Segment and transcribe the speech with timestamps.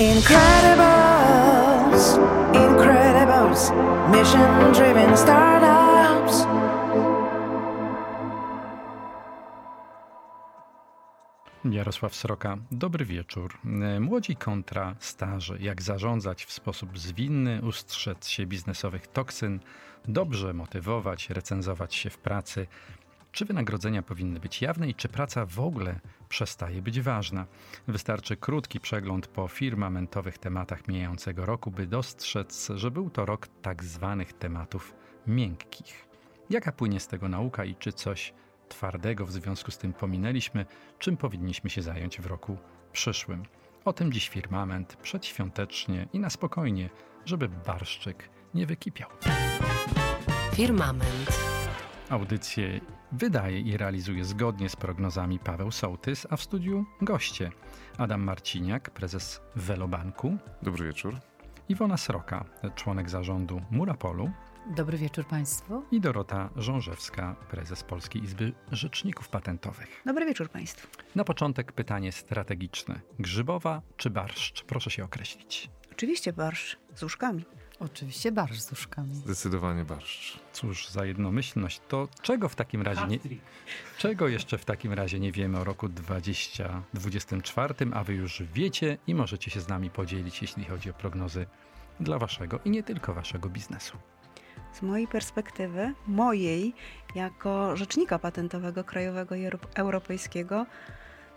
[0.00, 0.58] Incredibles,
[2.54, 3.72] Incredibles,
[4.10, 6.46] mission driven startups.
[11.64, 13.58] Jarosław Sroka, dobry wieczór.
[14.00, 15.58] Młodzi kontra starzy.
[15.60, 19.60] Jak zarządzać w sposób zwinny, ustrzec się biznesowych toksyn,
[20.08, 22.66] dobrze motywować, recenzować się w pracy.
[23.32, 27.46] Czy wynagrodzenia powinny być jawne i czy praca w ogóle przestaje być ważna?
[27.88, 33.84] Wystarczy krótki przegląd po firmamentowych tematach mijającego roku, by dostrzec, że był to rok tak
[33.84, 34.94] zwanych tematów
[35.26, 36.06] miękkich.
[36.50, 38.34] Jaka płynie z tego nauka i czy coś
[38.68, 40.66] twardego w związku z tym pominęliśmy,
[40.98, 42.58] czym powinniśmy się zająć w roku
[42.92, 43.42] przyszłym?
[43.84, 46.90] O tym dziś firmament, przedświątecznie i na spokojnie,
[47.24, 49.10] żeby barszczyk nie wykipiał.
[50.54, 51.40] Firmament.
[52.08, 52.80] Audycję
[53.12, 57.50] wydaje i realizuje zgodnie z prognozami Paweł Sołtys, a w studiu goście
[57.98, 61.16] Adam Marciniak, prezes Velobanku, Dobry wieczór.
[61.68, 62.44] Iwona Sroka,
[62.74, 64.30] członek zarządu Murapolu
[64.76, 65.82] Dobry wieczór Państwu.
[65.90, 70.02] i Dorota Żążewska, prezes Polskiej Izby Rzeczników Patentowych.
[70.06, 70.88] Dobry wieczór Państwu.
[71.14, 73.00] Na początek pytanie strategiczne.
[73.18, 74.64] Grzybowa czy barszcz?
[74.64, 75.70] Proszę się określić.
[75.92, 77.44] Oczywiście barsz z łóżkami.
[77.80, 79.14] Oczywiście barsz z uszkami.
[79.14, 80.40] Zdecydowanie barszcz.
[80.52, 81.80] Cóż za jednomyślność.
[81.88, 83.18] To czego w takim razie nie,
[83.98, 89.14] czego jeszcze w takim razie nie wiemy o roku 2024, a wy już wiecie i
[89.14, 91.46] możecie się z nami podzielić, jeśli chodzi o prognozy
[92.00, 93.98] dla waszego i nie tylko waszego biznesu.
[94.72, 96.74] Z mojej perspektywy, mojej,
[97.14, 100.66] jako rzecznika patentowego krajowego i euro- europejskiego,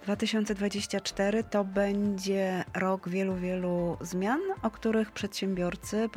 [0.03, 6.09] 2024 to będzie rok wielu, wielu zmian, o których przedsiębiorcy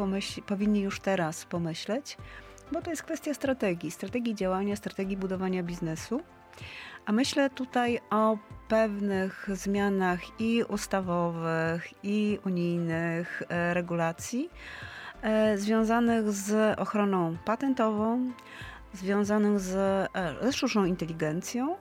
[0.47, 2.17] powinni już teraz pomyśleć,
[2.73, 6.20] bo to jest kwestia strategii, strategii działania, strategii budowania biznesu.
[7.06, 14.50] A myślę tutaj o pewnych zmianach i ustawowych, i unijnych e, regulacji
[15.23, 18.33] e, związanych z ochroną patentową,
[18.93, 19.75] związanych z,
[20.44, 21.77] e, sztuczną inteligencją.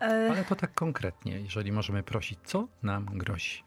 [0.00, 3.62] E, Ale to tak konkretnie, jeżeli możemy prosić, co nam grozi?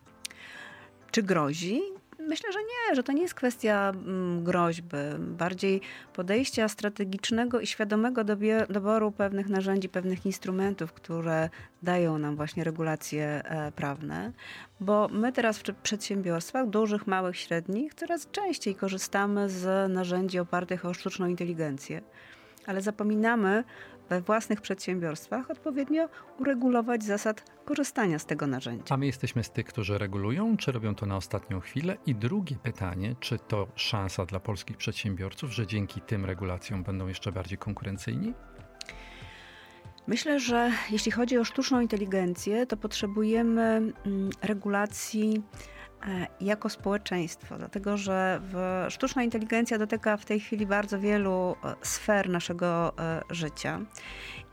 [1.12, 1.82] Czy grozi?
[2.28, 5.82] Myślę, że nie, że to nie jest kwestia mm, groźby, bardziej
[6.14, 8.24] podejścia strategicznego i świadomego
[8.70, 11.50] doboru pewnych narzędzi, pewnych instrumentów, które
[11.84, 14.32] dają nam właśnie regulacje e, prawne,
[14.80, 20.94] bo my teraz w przedsiębiorstwach, dużych, małych, średnich, coraz częściej korzystamy z narzędzi opartych o
[20.94, 22.02] sztuczną inteligencję,
[22.66, 23.64] ale zapominamy
[24.12, 28.96] we własnych przedsiębiorstwach odpowiednio uregulować zasad korzystania z tego narzędzia.
[28.96, 31.98] A my jesteśmy z tych, którzy regulują, czy robią to na ostatnią chwilę?
[32.06, 37.32] I drugie pytanie, czy to szansa dla polskich przedsiębiorców, że dzięki tym regulacjom będą jeszcze
[37.32, 38.34] bardziej konkurencyjni?
[40.08, 45.44] Myślę, że jeśli chodzi o sztuczną inteligencję, to potrzebujemy mm, regulacji
[46.42, 48.42] jako społeczeństwo, dlatego że
[48.90, 53.80] sztuczna inteligencja dotyka w tej chwili bardzo wielu e, sfer naszego e, życia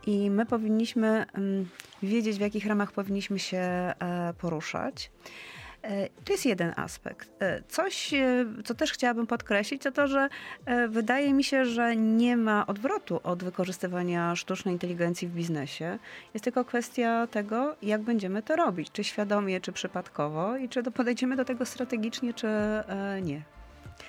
[0.05, 1.69] i my powinniśmy mm,
[2.03, 3.93] wiedzieć, w jakich ramach powinniśmy się e,
[4.37, 5.11] poruszać.
[5.83, 7.29] E, To jest jeden aspekt.
[7.41, 10.29] E, Coś, e, co też chciałabym podkreślić, to to, że
[10.89, 15.99] wydaje mi się, że nie ma odwrotu od wykorzystywania sztucznej inteligencji w biznesie.
[16.33, 18.91] Jest tylko kwestia tego, jak będziemy to robić.
[18.91, 22.47] Czy świadomie, czy przypadkowo i czy do- podejdziemy do tego strategicznie, czy
[23.21, 23.41] nie.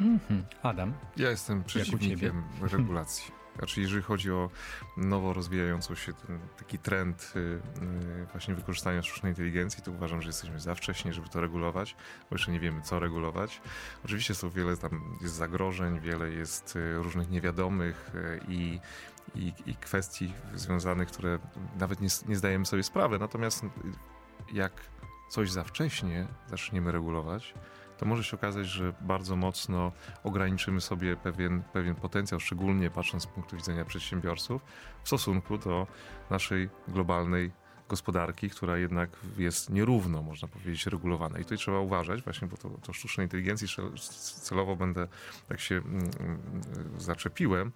[0.01, 0.45] Mhm.
[0.63, 2.43] Adam, Ja jestem przeciwnikiem
[2.73, 3.40] regulacji.
[3.61, 4.51] Znaczy, jeżeli chodzi o
[4.97, 10.29] nowo rozwijający się ten taki trend y, y, właśnie wykorzystania sztucznej inteligencji, to uważam, że
[10.29, 11.97] jesteśmy za wcześnie, żeby to regulować,
[12.31, 13.61] bo jeszcze nie wiemy, co regulować.
[14.05, 18.11] Oczywiście są wiele tam jest zagrożeń, wiele jest y, różnych niewiadomych
[18.49, 18.81] i,
[19.35, 21.39] i, i kwestii związanych, które
[21.79, 23.19] nawet nie, nie zdajemy sobie sprawy.
[23.19, 23.65] Natomiast
[24.53, 24.73] jak
[25.29, 27.55] coś za wcześnie zaczniemy regulować,
[28.01, 29.93] to może się okazać, że bardzo mocno
[30.25, 34.63] ograniczymy sobie pewien, pewien potencjał, szczególnie patrząc z punktu widzenia przedsiębiorców,
[35.03, 35.87] w stosunku do
[36.31, 37.53] naszej globalnej
[37.89, 41.39] gospodarki, która jednak jest nierówno, można powiedzieć, regulowana.
[41.39, 45.09] I tutaj trzeba uważać, właśnie, bo to, to sztucznej inteligencji cel- celowo będę,
[45.49, 46.41] tak się mm, mm,
[46.97, 47.73] zaczepiłem,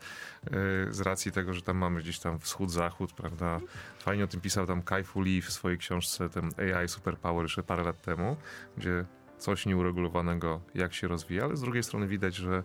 [0.47, 0.51] e,
[0.91, 3.61] z racji tego, że tam mamy gdzieś tam wschód, zachód, prawda?
[3.99, 7.83] Fajnie o tym pisał tam Kai-Fu Lee w swojej książce, ten AI Superpower jeszcze parę
[7.83, 8.37] lat temu,
[8.77, 9.05] gdzie
[9.45, 12.63] coś nieuregulowanego, jak się rozwija, ale z drugiej strony widać, że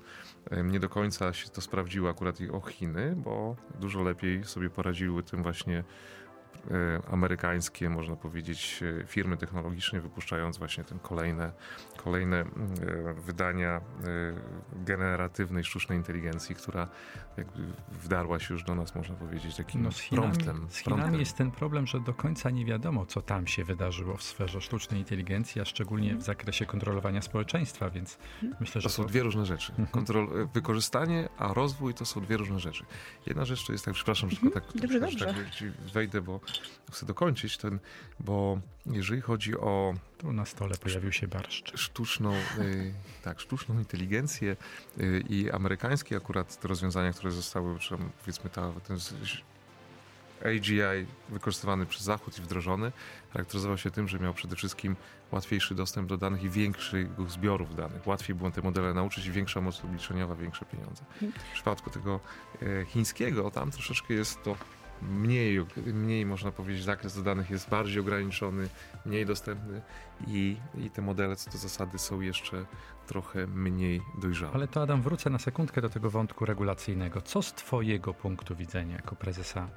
[0.63, 5.23] nie do końca się to sprawdziło akurat i o Chiny, bo dużo lepiej sobie poradziły
[5.23, 5.83] tym właśnie
[7.11, 11.51] amerykańskie, można powiedzieć, firmy technologiczne, wypuszczając właśnie ten kolejne,
[11.97, 12.45] kolejne
[13.25, 13.81] wydania
[14.73, 16.87] generatywnej sztucznej inteligencji, która
[17.37, 20.67] jakby wdarła się już do nas, można powiedzieć, takim no z Chinami, promptem.
[20.69, 21.19] Z Chinami promptem.
[21.19, 24.99] jest ten problem, że do końca nie wiadomo, co tam się wydarzyło w sferze sztucznej
[24.99, 28.17] inteligencji, a szczególnie w zakresie kontrolowania społeczeństwa, więc
[28.59, 28.89] myślę, że...
[28.89, 29.73] To są dwie różne rzeczy.
[29.91, 32.85] Kontrol, wykorzystanie, a rozwój to są dwie różne rzeczy.
[33.25, 34.53] Jedna rzecz to jest tak, przepraszam, że mhm.
[34.53, 35.25] tak, dobrze, dobrze.
[35.25, 35.35] tak
[35.93, 36.38] wejdę, bo
[36.91, 37.79] chcę dokończyć ten,
[38.19, 39.93] bo jeżeli chodzi o...
[40.17, 41.79] Tu na stole pojawił się barszcz.
[41.79, 42.93] Sztuczną, y,
[43.23, 44.57] tak, sztuczną inteligencję
[44.99, 48.97] y, i amerykańskie akurat te rozwiązania, które zostały, czy powiedzmy ta, ten
[50.45, 52.91] AGI wykorzystywany przez Zachód i wdrożony
[53.33, 54.95] charakteryzował się tym, że miał przede wszystkim
[55.31, 58.07] łatwiejszy dostęp do danych i większych zbiorów danych.
[58.07, 61.03] Łatwiej było te modele nauczyć i większa moc obliczeniowa, większe pieniądze.
[61.21, 62.19] W przypadku tego
[62.61, 64.55] e, chińskiego, tam troszeczkę jest to
[65.01, 68.69] mniej, mniej można powiedzieć, zakres danych jest bardziej ograniczony,
[69.05, 69.81] mniej dostępny
[70.27, 72.65] i, i te modele co do zasady są jeszcze
[73.07, 74.53] trochę mniej dojrzałe.
[74.53, 77.21] Ale to Adam, wrócę na sekundkę do tego wątku regulacyjnego.
[77.21, 79.69] Co z Twojego punktu widzenia jako prezesa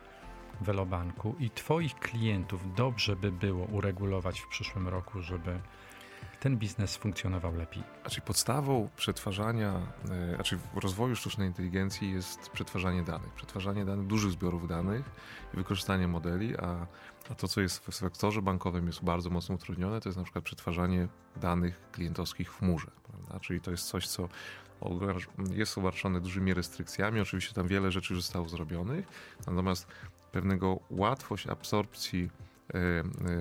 [0.60, 5.58] Velobanku i Twoich klientów dobrze by było uregulować w przyszłym roku, żeby
[6.42, 7.82] ten biznes funkcjonował lepiej?
[8.00, 9.80] Znaczy podstawą przetwarzania,
[10.34, 13.32] znaczy rozwoju sztucznej inteligencji jest przetwarzanie danych.
[13.32, 15.10] Przetwarzanie danych, dużych zbiorów danych
[15.54, 16.86] i wykorzystanie modeli, a,
[17.30, 20.44] a to, co jest w sektorze bankowym jest bardzo mocno utrudnione, to jest na przykład
[20.44, 22.90] przetwarzanie danych klientowskich w chmurze.
[23.04, 23.40] Prawda?
[23.40, 24.28] Czyli to jest coś, co
[25.50, 27.20] jest obarczone dużymi restrykcjami.
[27.20, 29.06] Oczywiście tam wiele rzeczy już zostało zrobionych,
[29.46, 29.86] natomiast
[30.32, 32.30] pewnego łatwość absorpcji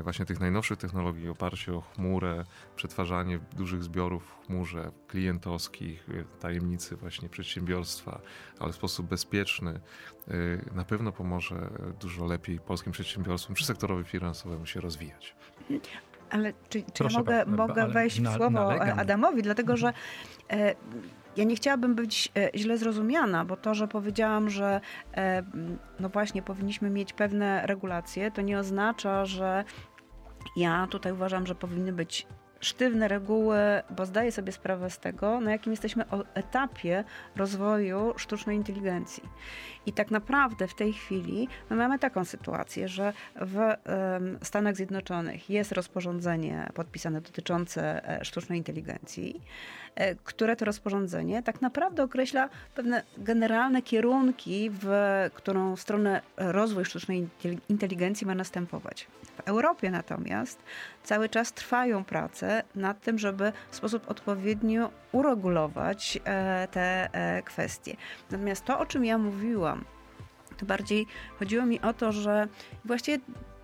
[0.04, 2.44] właśnie tych najnowszych technologii, oparcie o chmurę,
[2.76, 8.22] przetwarzanie dużych zbiorów w chmurze klientowskich, e, tajemnicy właśnie przedsiębiorstwa,
[8.60, 9.80] ale w sposób bezpieczny,
[10.76, 11.70] na pewno pomoże
[12.00, 15.36] dużo lepiej polskim przedsiębiorstwom czy sektorowi finansowemu się rozwijać.
[16.30, 19.00] Ale czy, czy ja mogę, mogę wejść w słowo nalegam.
[19.00, 19.94] Adamowi, dlatego że
[20.50, 20.76] e,
[21.38, 24.82] ja nie chciałabym być e, źle zrozumiana, bo to, że powiedziałam, że
[25.14, 25.44] e,
[26.00, 29.64] no właśnie powinniśmy mieć pewne regulacje, to nie oznacza, że
[30.56, 32.28] ja tutaj uważam, że powinny być
[32.62, 33.58] sztywne reguły,
[33.90, 37.04] bo zdaję sobie sprawę z tego, na jakim jesteśmy etapie
[37.36, 39.24] rozwoju sztucznej inteligencji.
[39.86, 43.58] I tak naprawdę w tej chwili my mamy taką sytuację, że w
[44.44, 49.42] Stanach Zjednoczonych jest rozporządzenie podpisane dotyczące e, sztucznej inteligencji,
[49.96, 54.90] e, które to rozporządzenie tak naprawdę określa pewne generalne kierunki, w
[55.34, 57.28] którą stronę rozwój sztucznej
[57.70, 59.08] inteligencji ma następować.
[59.38, 60.60] W Europie natomiast
[61.04, 67.10] cały czas trwają prace nad tym, żeby w sposób odpowiednio uregulować e, te
[67.46, 67.96] kwestie.
[68.32, 69.86] Natomiast to, o czym ja mówiłam,
[70.58, 71.08] to bardziej
[71.40, 72.48] chodziło mi o to, że
[72.86, 73.20] właściwie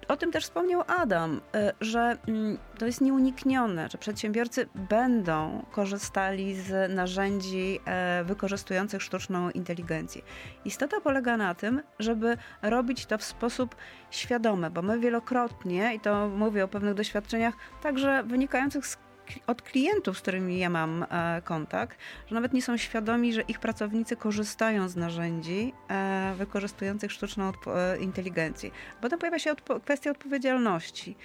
[0.07, 6.55] o tym też wspomniał Adam, y, że mm, to jest nieuniknione, że przedsiębiorcy będą korzystali
[6.55, 10.21] z narzędzi e, wykorzystujących sztuczną inteligencję.
[10.65, 13.75] Istota polega na tym, żeby robić to w sposób
[14.11, 18.97] świadomy, bo my wielokrotnie, i to mówię o pewnych doświadczeniach, także wynikających z
[19.47, 21.97] od klientów, z którymi ja mam e, kontakt,
[22.27, 27.97] że nawet nie są świadomi, że ich pracownicy korzystają z narzędzi e, wykorzystujących sztuczną e,
[27.97, 28.71] inteligencję.
[29.01, 31.15] Potem pojawia się kwestia odpowiedzialności.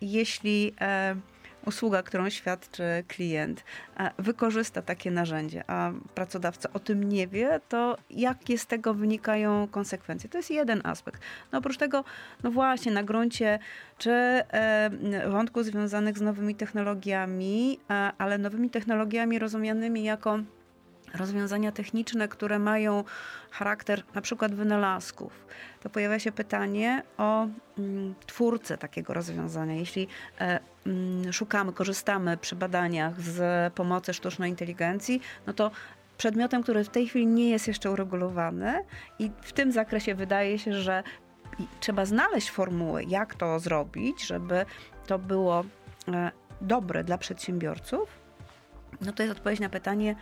[0.00, 0.74] Jeśli
[1.66, 3.64] usługa, którą świadczy klient,
[4.18, 10.30] wykorzysta takie narzędzie, a pracodawca o tym nie wie, to jakie z tego wynikają konsekwencje?
[10.30, 11.20] To jest jeden aspekt.
[11.52, 12.04] No oprócz tego,
[12.42, 13.58] no właśnie, na gruncie
[13.98, 14.90] czy e,
[15.28, 17.80] wątków związanych z nowymi technologiami,
[18.18, 20.38] ale nowymi technologiami rozumianymi jako
[21.14, 23.04] rozwiązania techniczne, które mają
[23.50, 25.46] charakter na przykład wynalazków,
[25.82, 27.46] to pojawia się pytanie o
[27.78, 29.74] mm, twórcę takiego rozwiązania.
[29.74, 30.08] Jeśli
[30.40, 35.70] e, mm, szukamy, korzystamy przy badaniach z pomocy sztucznej inteligencji, no to
[36.16, 38.84] przedmiotem, który w tej chwili nie jest jeszcze uregulowany
[39.18, 41.02] i w tym zakresie wydaje się, że
[41.80, 44.66] trzeba znaleźć formuły, jak to zrobić, żeby
[45.06, 45.64] to było
[46.08, 48.20] e, dobre dla przedsiębiorców,
[49.00, 50.16] no to jest odpowiedź na pytanie,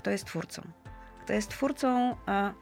[0.00, 0.62] kto jest twórcą.
[1.24, 2.52] Kto jest twórcą e,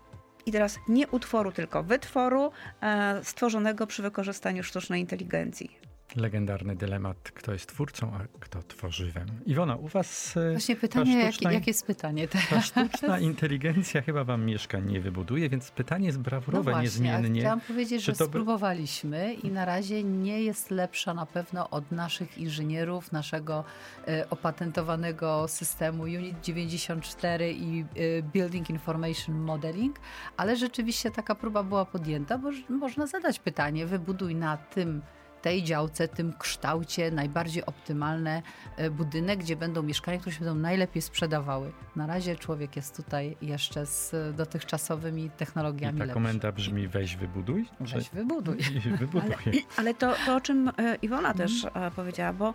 [0.46, 2.50] i teraz nie utworu, tylko wytworu
[2.82, 5.77] e, stworzonego przy wykorzystaniu sztucznej inteligencji.
[6.16, 9.26] Legendarny dylemat, kto jest twórcą, a kto tworzywem.
[9.46, 10.36] Iwona, u was...
[10.36, 12.64] e, Właśnie ta pytanie, sztuczna, jakie, jakie jest pytanie Ta teraz?
[12.64, 17.40] sztuczna inteligencja chyba wam mieszkań nie wybuduje, więc pytanie jest brawurowe, no właśnie, niezmiennie.
[17.40, 21.92] Chciałam powiedzieć, Czy że by- spróbowaliśmy i na razie nie jest lepsza na pewno od
[21.92, 23.64] naszych inżynierów, naszego
[24.08, 29.96] e, opatentowanego systemu Unit 94 i e, Building Information Modeling,
[30.36, 35.02] ale rzeczywiście taka próba była podjęta, bo można zadać pytanie, wybuduj na tym
[35.42, 38.42] tej działce, tym kształcie najbardziej optymalne
[38.76, 41.72] e, budynek, gdzie będą mieszkania, które się będą najlepiej sprzedawały.
[41.96, 46.14] Na razie człowiek jest tutaj jeszcze z dotychczasowymi I technologiami ta lepszy.
[46.14, 47.68] komenda brzmi weź wybuduj?
[47.80, 48.58] Weź wybuduj.
[48.86, 49.64] I wybuduj.
[49.76, 52.54] Ale to, to o czym e, Iwona też e, powiedziała, bo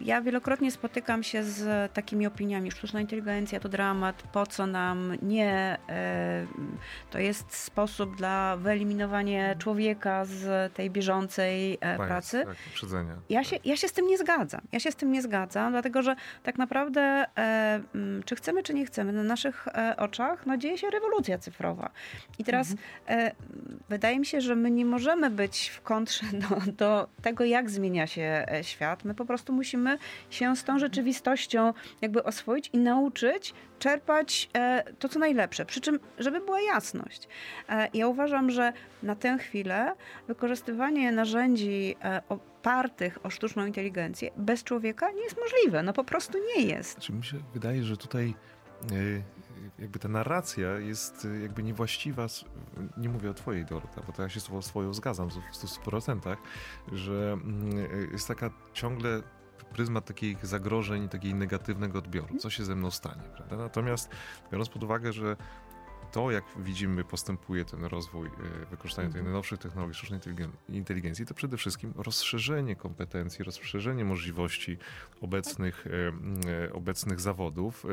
[0.00, 5.78] ja wielokrotnie spotykam się z takimi opiniami, sztuczna inteligencja to dramat, po co nam, nie,
[7.10, 12.44] to jest sposób dla wyeliminowania człowieka z tej bieżącej Bias, pracy.
[12.46, 13.16] Tak, uprzedzenia.
[13.28, 14.60] Ja się, ja się z tym nie zgadzam.
[14.72, 18.74] Ja się z tym nie zgadzam, dlatego że tak naprawdę, e, mm, czy chcemy, czy
[18.74, 21.90] nie chcemy, na naszych e, oczach no, dzieje się rewolucja cyfrowa.
[22.38, 22.74] I teraz
[23.08, 23.32] e,
[23.88, 28.06] wydaje mi się, że my nie możemy być w kontrze do, do tego, jak zmienia
[28.06, 29.04] się świat.
[29.04, 29.98] My po prostu musimy
[30.30, 34.50] się z tą rzeczywistością jakby oswoić i nauczyć czerpać
[34.98, 35.64] to, co najlepsze.
[35.64, 37.28] Przy czym, żeby była jasność.
[37.94, 38.72] Ja uważam, że
[39.02, 39.94] na tę chwilę
[40.28, 45.82] wykorzystywanie narzędzi e, opartych o sztuczną inteligencję bez człowieka nie jest możliwe.
[45.82, 46.92] No po prostu nie jest.
[46.92, 48.34] Znaczy mi się wydaje, że tutaj
[48.92, 49.22] y,
[49.78, 52.26] jakby ta narracja jest y, jakby niewłaściwa,
[52.96, 56.36] nie mówię o twojej Dorota, bo to ja się z swoją zgadzam w 100%,
[56.92, 59.22] że mm, jest taka ciągle
[59.72, 63.56] pryzmat takich zagrożeń, takiego negatywnego odbioru, co się ze mną stanie, prawda?
[63.56, 64.10] Natomiast
[64.52, 65.36] biorąc pod uwagę, że
[66.12, 71.34] to, jak widzimy, postępuje ten rozwój y, wykorzystania tych najnowszych technologii sztucznej inteligen- inteligencji, to
[71.34, 74.78] przede wszystkim rozszerzenie kompetencji, rozszerzenie możliwości
[75.20, 75.90] obecnych, y,
[76.66, 77.84] y, obecnych zawodów,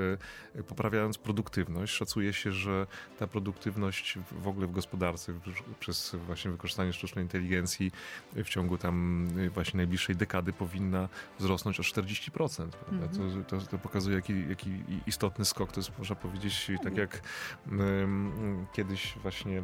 [0.56, 1.94] y, poprawiając produktywność.
[1.94, 2.88] Szacuje się, że
[3.20, 5.34] ta produktywność w- ogóle w gospodarce
[5.80, 7.92] przez właśnie wykorzystanie sztucznej inteligencji
[8.36, 11.10] w ciągu tam y, właśnie najbliższej dekady powinna
[11.40, 12.76] wzrosnąć o 40%.
[12.86, 13.08] Prawda?
[13.08, 14.70] To, to, to pokazuje, jaki, jaki
[15.08, 15.72] istotny skok.
[15.72, 17.22] To jest, można powiedzieć, tak jak
[17.72, 18.09] em,
[18.74, 19.64] kiedyś właśnie e,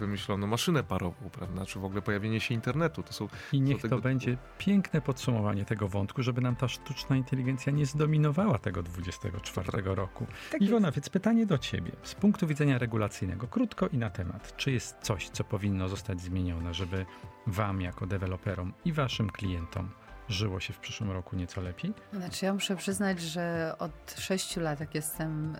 [0.00, 1.66] wymyślono maszynę parową, prawda?
[1.66, 3.02] Czy w ogóle pojawienie się internetu.
[3.02, 7.16] To są I niech to tego będzie piękne podsumowanie tego wątku, żeby nam ta sztuczna
[7.16, 10.26] inteligencja nie zdominowała tego 24 roku.
[10.50, 11.92] Tak Iwona, więc pytanie do ciebie.
[12.02, 14.56] Z punktu widzenia regulacyjnego, krótko i na temat.
[14.56, 17.06] Czy jest coś, co powinno zostać zmienione, żeby
[17.46, 19.90] wam jako deweloperom i waszym klientom
[20.30, 21.92] żyło się w przyszłym roku nieco lepiej?
[22.12, 25.58] Znaczy, ja muszę przyznać, że od sześciu lat, jak jestem y,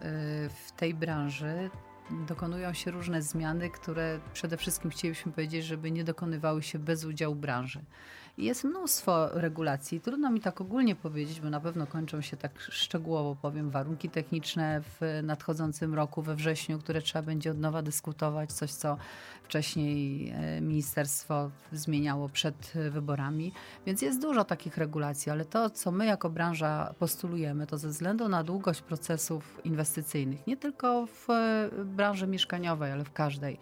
[0.66, 1.70] w tej branży,
[2.28, 7.34] dokonują się różne zmiany, które przede wszystkim chcielibyśmy powiedzieć, żeby nie dokonywały się bez udziału
[7.34, 7.80] branży.
[8.38, 10.00] Jest mnóstwo regulacji.
[10.00, 14.80] Trudno mi tak ogólnie powiedzieć, bo na pewno kończą się tak szczegółowo, powiem, warunki techniczne
[14.82, 18.96] w nadchodzącym roku, we wrześniu, które trzeba będzie od nowa dyskutować, coś co
[19.42, 23.52] wcześniej e, ministerstwo zmieniało przed wyborami.
[23.86, 28.28] Więc jest dużo takich regulacji, ale to, co my jako branża postulujemy, to ze względu
[28.28, 33.58] na długość procesów inwestycyjnych, nie tylko w e, branży mieszkaniowej, ale w każdej,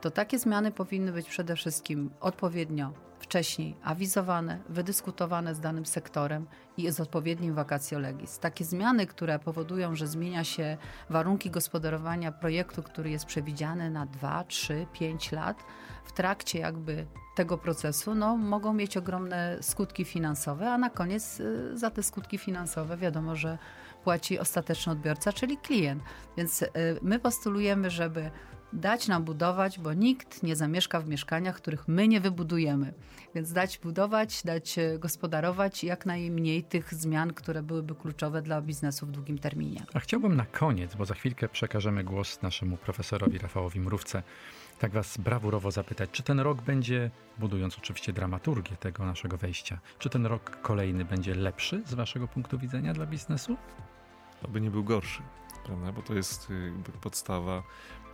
[0.00, 2.92] to takie zmiany powinny być przede wszystkim odpowiednio
[3.32, 6.46] wcześniej awizowane, wydyskutowane z danym sektorem
[6.76, 8.38] i z odpowiednim vacatio legis.
[8.38, 10.76] Takie zmiany, które powodują, że zmienia się
[11.10, 15.64] warunki gospodarowania projektu, który jest przewidziany na 2, 3, 5 lat,
[16.04, 21.78] w trakcie jakby tego procesu, no, mogą mieć ogromne skutki finansowe, a na koniec y,
[21.78, 23.58] za te skutki finansowe wiadomo, że
[24.04, 26.02] płaci ostateczny odbiorca, czyli klient.
[26.36, 26.68] Więc y,
[27.02, 28.30] my postulujemy, żeby
[28.72, 32.94] dać nam budować, bo nikt nie zamieszka w mieszkaniach, których my nie wybudujemy.
[33.34, 39.06] Więc dać budować, dać e, gospodarować jak najmniej tych zmian, które byłyby kluczowe dla biznesu
[39.06, 39.82] w długim terminie.
[39.94, 44.22] A chciałbym na koniec, bo za chwilkę przekażemy głos naszemu profesorowi Rafałowi Mrówce,
[44.78, 50.10] tak was brawurowo zapytać, czy ten rok będzie, budując oczywiście dramaturgię tego naszego wejścia, czy
[50.10, 53.56] ten rok kolejny będzie lepszy z waszego punktu widzenia dla biznesu?
[54.44, 55.22] aby nie był gorszy,
[55.64, 55.92] prawda?
[55.92, 57.62] Bo to jest jakby podstawa.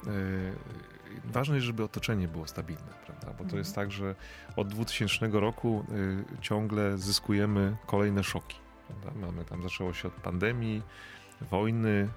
[0.06, 0.52] Y,
[1.24, 3.32] Ważne jest, żeby otoczenie było stabilne, prawda?
[3.38, 4.14] Bo to jest tak, że
[4.56, 8.56] od 2000 roku y, ciągle zyskujemy kolejne szoki.
[8.86, 9.26] Prawda?
[9.26, 10.82] Mamy tam, zaczęło się od pandemii,
[11.40, 12.09] wojny,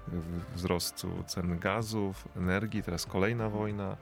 [0.54, 3.96] wzrostu cen gazów, energii, teraz kolejna wojna,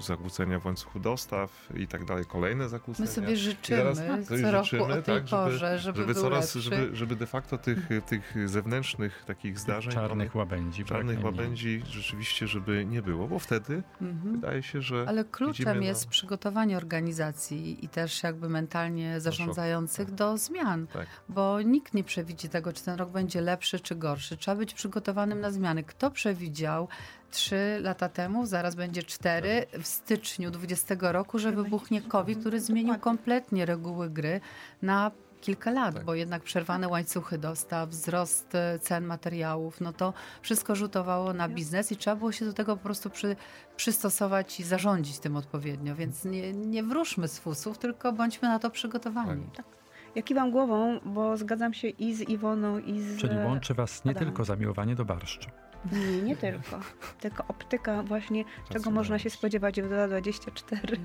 [0.00, 3.08] zakłócenia w łańcuchu dostaw i tak dalej, kolejne zakłócenia.
[3.08, 4.02] My sobie życzymy teraz,
[4.40, 7.58] co roku życzymy, o tej tak, porze, żeby, żeby, żeby coraz, żeby, żeby de facto
[7.58, 13.82] tych, tych zewnętrznych takich zdarzeń, czarnych łabędzi, czarnych łabędzi rzeczywiście, żeby nie było, bo wtedy
[14.02, 14.34] mhm.
[14.34, 20.86] wydaje się, że Ale kluczem jest przygotowanie organizacji i też jakby mentalnie zarządzających do zmian,
[20.86, 21.06] tak.
[21.28, 24.36] bo nikt nie przewidzi tego, czy ten rok będzie lepszy, czy gorszy.
[24.36, 25.82] Trzeba być przygotowanym na zmiany.
[25.82, 26.88] Kto przewidział
[27.30, 32.98] trzy lata temu, zaraz będzie cztery, w styczniu 20 roku, że wybuchnie COVID, który zmienił
[32.98, 34.40] kompletnie reguły gry
[34.82, 35.10] na
[35.42, 36.04] kilka lat, tak.
[36.04, 41.92] bo jednak przerwane łańcuchy dostaw, wzrost e, cen materiałów, no to wszystko rzutowało na biznes
[41.92, 43.36] i trzeba było się do tego po prostu przy,
[43.76, 45.94] przystosować i zarządzić tym odpowiednio.
[45.96, 49.46] Więc nie, nie wróżmy z fusów, tylko bądźmy na to przygotowani.
[49.56, 49.81] Tak.
[50.14, 53.20] Ja kiwam głową, bo zgadzam się i z Iwoną, i z.
[53.20, 54.28] Czyli łączy was nie Adamem.
[54.28, 55.50] tylko zamiłowanie do barszczu.
[55.92, 56.80] Nie, nie tylko.
[57.20, 60.96] Tylko optyka właśnie, czego można się spodziewać w 2024.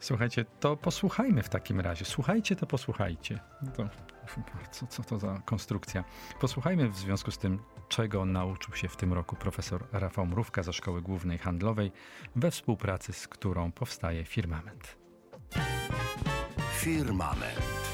[0.00, 2.04] Słuchajcie, to posłuchajmy w takim razie.
[2.04, 3.38] Słuchajcie, to posłuchajcie.
[3.76, 3.88] To,
[4.70, 6.04] co, co to za konstrukcja?
[6.40, 10.72] Posłuchajmy w związku z tym, czego nauczył się w tym roku profesor Rafał Mrówka ze
[10.72, 11.92] Szkoły Głównej Handlowej,
[12.36, 14.96] we współpracy z którą powstaje Firmament.
[16.72, 17.87] Firmament.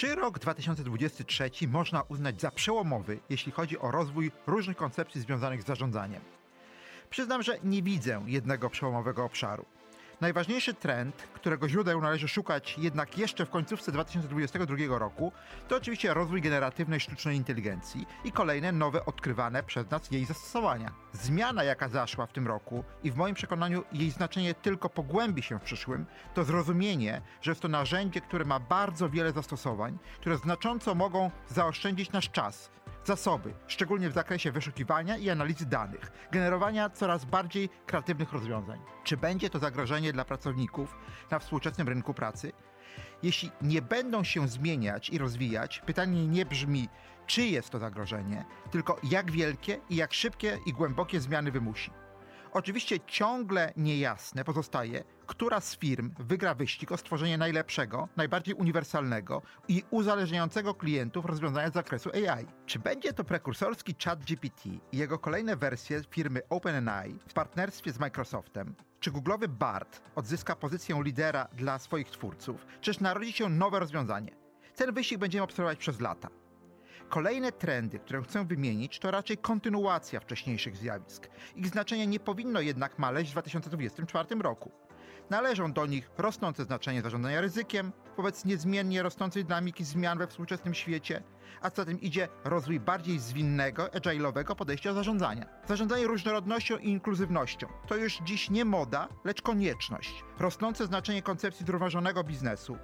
[0.00, 5.66] Czy rok 2023 można uznać za przełomowy, jeśli chodzi o rozwój różnych koncepcji związanych z
[5.66, 6.22] zarządzaniem?
[7.10, 9.64] Przyznam, że nie widzę jednego przełomowego obszaru.
[10.20, 15.32] Najważniejszy trend, którego źródeł należy szukać jednak jeszcze w końcówce 2022 roku,
[15.68, 20.92] to oczywiście rozwój generatywnej sztucznej inteligencji i kolejne nowe odkrywane przez nas jej zastosowania.
[21.12, 25.58] Zmiana, jaka zaszła w tym roku i w moim przekonaniu jej znaczenie tylko pogłębi się
[25.58, 30.94] w przyszłym, to zrozumienie, że jest to narzędzie, które ma bardzo wiele zastosowań, które znacząco
[30.94, 32.70] mogą zaoszczędzić nasz czas,
[33.04, 38.80] zasoby, szczególnie w zakresie wyszukiwania i analizy danych, generowania coraz bardziej kreatywnych rozwiązań.
[39.04, 40.96] Czy będzie to zagrożenie dla pracowników
[41.30, 42.52] na współczesnym rynku pracy?
[43.22, 46.88] Jeśli nie będą się zmieniać i rozwijać, pytanie nie brzmi,
[47.26, 51.90] czy jest to zagrożenie, tylko jak wielkie i jak szybkie i głębokie zmiany wymusi.
[52.52, 59.82] Oczywiście ciągle niejasne pozostaje, która z firm wygra wyścig o stworzenie najlepszego, najbardziej uniwersalnego i
[59.90, 62.46] uzależniającego klientów rozwiązania z zakresu AI.
[62.66, 67.98] Czy będzie to prekursorski chat GPT i jego kolejne wersje firmy OpenAI w partnerstwie z
[67.98, 68.74] Microsoftem?
[69.00, 72.66] Czy googlowy BART odzyska pozycję lidera dla swoich twórców?
[72.80, 74.36] Czyż narodzi się nowe rozwiązanie?
[74.76, 76.28] Ten wyścig będziemy obserwować przez lata.
[77.10, 81.28] Kolejne trendy, które chcę wymienić, to raczej kontynuacja wcześniejszych zjawisk.
[81.56, 84.70] Ich znaczenie nie powinno jednak maleć w 2024 roku.
[85.30, 91.22] Należą do nich rosnące znaczenie zarządzania ryzykiem wobec niezmiennie rosnącej dynamiki zmian we współczesnym świecie,
[91.62, 95.46] a co za tym idzie rozwój bardziej zwinnego, agile'owego podejścia zarządzania.
[95.68, 100.24] Zarządzanie różnorodnością i inkluzywnością to już dziś nie moda, lecz konieczność.
[100.38, 102.76] Rosnące znaczenie koncepcji zrównoważonego biznesu,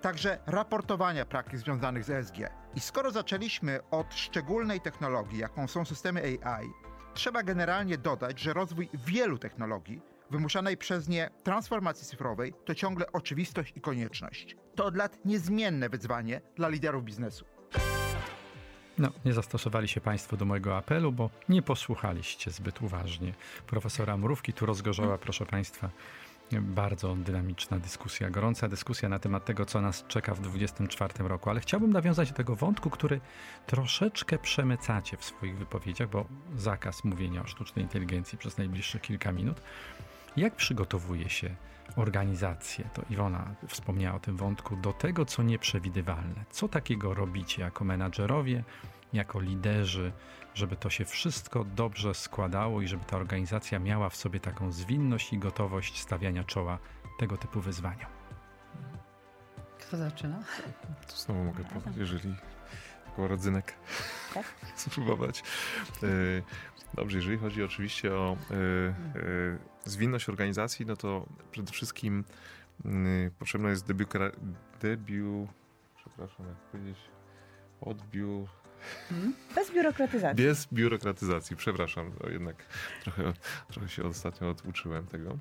[0.00, 2.36] także raportowania praktyk związanych z ESG.
[2.74, 6.68] I skoro zaczęliśmy od szczególnej technologii, jaką są systemy AI,
[7.14, 13.72] trzeba generalnie dodać, że rozwój wielu technologii wymuszanej przez nie transformacji cyfrowej to ciągle oczywistość
[13.76, 14.56] i konieczność.
[14.74, 17.44] To od lat niezmienne wyzwanie dla liderów biznesu.
[18.98, 23.34] No, nie zastosowali się Państwo do mojego apelu, bo nie posłuchaliście zbyt uważnie
[23.66, 24.52] profesora Mrówki.
[24.52, 25.90] Tu rozgorzała, proszę Państwa,
[26.52, 31.50] bardzo dynamiczna dyskusja, gorąca dyskusja na temat tego, co nas czeka w 2024 roku.
[31.50, 33.20] Ale chciałbym nawiązać do tego wątku, który
[33.66, 36.24] troszeczkę przemycacie w swoich wypowiedziach, bo
[36.56, 39.60] zakaz mówienia o sztucznej inteligencji przez najbliższe kilka minut.
[40.38, 41.54] Jak przygotowuje się
[41.96, 46.44] organizacje, to Iwona wspomniała o tym wątku, do tego, co nieprzewidywalne?
[46.50, 48.64] Co takiego robicie jako menadżerowie,
[49.12, 50.12] jako liderzy,
[50.54, 55.32] żeby to się wszystko dobrze składało i żeby ta organizacja miała w sobie taką zwinność
[55.32, 56.78] i gotowość stawiania czoła
[57.18, 58.10] tego typu wyzwaniom?
[59.78, 60.42] Kto zaczyna?
[61.06, 62.34] To znowu mogę powiedzieć, jeżeli
[63.04, 63.74] tylko rodzynek
[64.34, 64.44] tak?
[64.76, 65.42] spróbować.
[66.02, 66.06] E,
[66.94, 72.24] dobrze, jeżeli chodzi oczywiście o e, e, zwinność organizacji, no to przede wszystkim
[72.86, 74.06] y, potrzebna jest debiu,
[74.80, 75.48] debiu
[75.96, 76.98] przepraszam, jak powiedzieć,
[77.80, 78.48] odbiór.
[79.08, 79.34] Hmm?
[79.54, 80.44] Bez biurokratyzacji.
[80.44, 82.56] Bez biurokratyzacji, przepraszam, jednak
[83.02, 83.32] trochę,
[83.68, 85.38] trochę się ostatnio oduczyłem tego.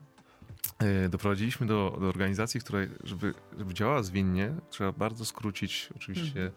[0.80, 6.52] E, doprowadziliśmy do, do organizacji, której, żeby, żeby działała zwinnie, trzeba bardzo skrócić oczywiście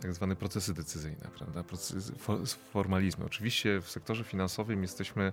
[0.00, 1.62] tak zwane procesy decyzyjne, prawda?
[1.62, 2.12] Procesy,
[2.72, 3.24] formalizmy.
[3.24, 5.32] Oczywiście w sektorze finansowym jesteśmy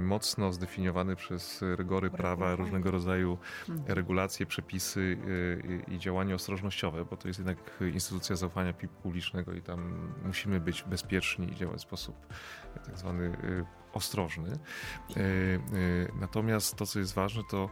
[0.00, 3.38] mocno zdefiniowani przez rygory prawa, różnego rodzaju
[3.68, 3.96] mhm.
[3.96, 5.18] regulacje, przepisy
[5.88, 7.58] i działania ostrożnościowe, bo to jest jednak
[7.92, 12.16] instytucja zaufania publicznego i tam musimy być bezpieczni i działać w sposób
[12.86, 13.36] tak zwany
[13.92, 14.58] ostrożny.
[16.20, 17.70] Natomiast to, co jest ważne, to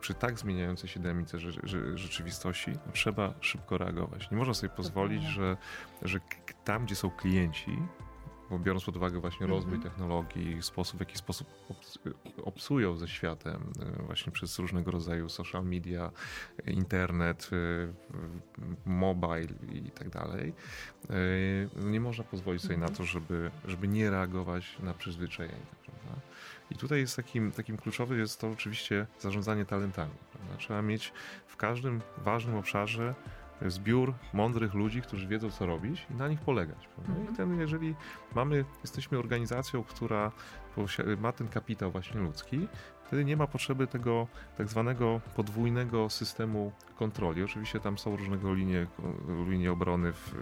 [0.00, 1.38] przy tak zmieniającej się dynamice
[1.94, 4.30] rzeczywistości no, trzeba szybko reagować.
[4.30, 5.56] Nie można sobie pozwolić, że,
[6.02, 6.20] że
[6.64, 7.78] tam, gdzie są klienci,
[8.50, 9.50] bo biorąc pod uwagę właśnie mhm.
[9.50, 11.48] rozwój technologii, sposób, w jaki sposób
[12.44, 16.10] obsują ze światem, e, właśnie przez różnego rodzaju social media,
[16.66, 17.92] internet, e,
[18.84, 20.52] mobile i tak dalej,
[21.10, 21.14] e,
[21.76, 22.96] no, nie można pozwolić sobie na mhm.
[22.96, 25.79] to, żeby, żeby nie reagować na przyzwyczajenia.
[26.70, 30.12] I tutaj jest takim, takim kluczowy jest to oczywiście zarządzanie talentami.
[30.32, 30.56] Prawda?
[30.56, 31.12] Trzeba mieć
[31.46, 33.14] w każdym ważnym obszarze
[33.66, 36.88] zbiór mądrych ludzi, którzy wiedzą, co robić i na nich polegać.
[36.98, 37.36] I mhm.
[37.36, 37.94] ten, jeżeli
[38.34, 40.32] mamy, jesteśmy organizacją, która
[41.18, 42.68] ma ten kapitał właśnie ludzki,
[43.10, 44.26] wtedy nie ma potrzeby tego
[44.58, 47.42] tak zwanego podwójnego systemu kontroli.
[47.44, 48.86] Oczywiście tam są różnego linie,
[49.48, 50.34] linie obrony w,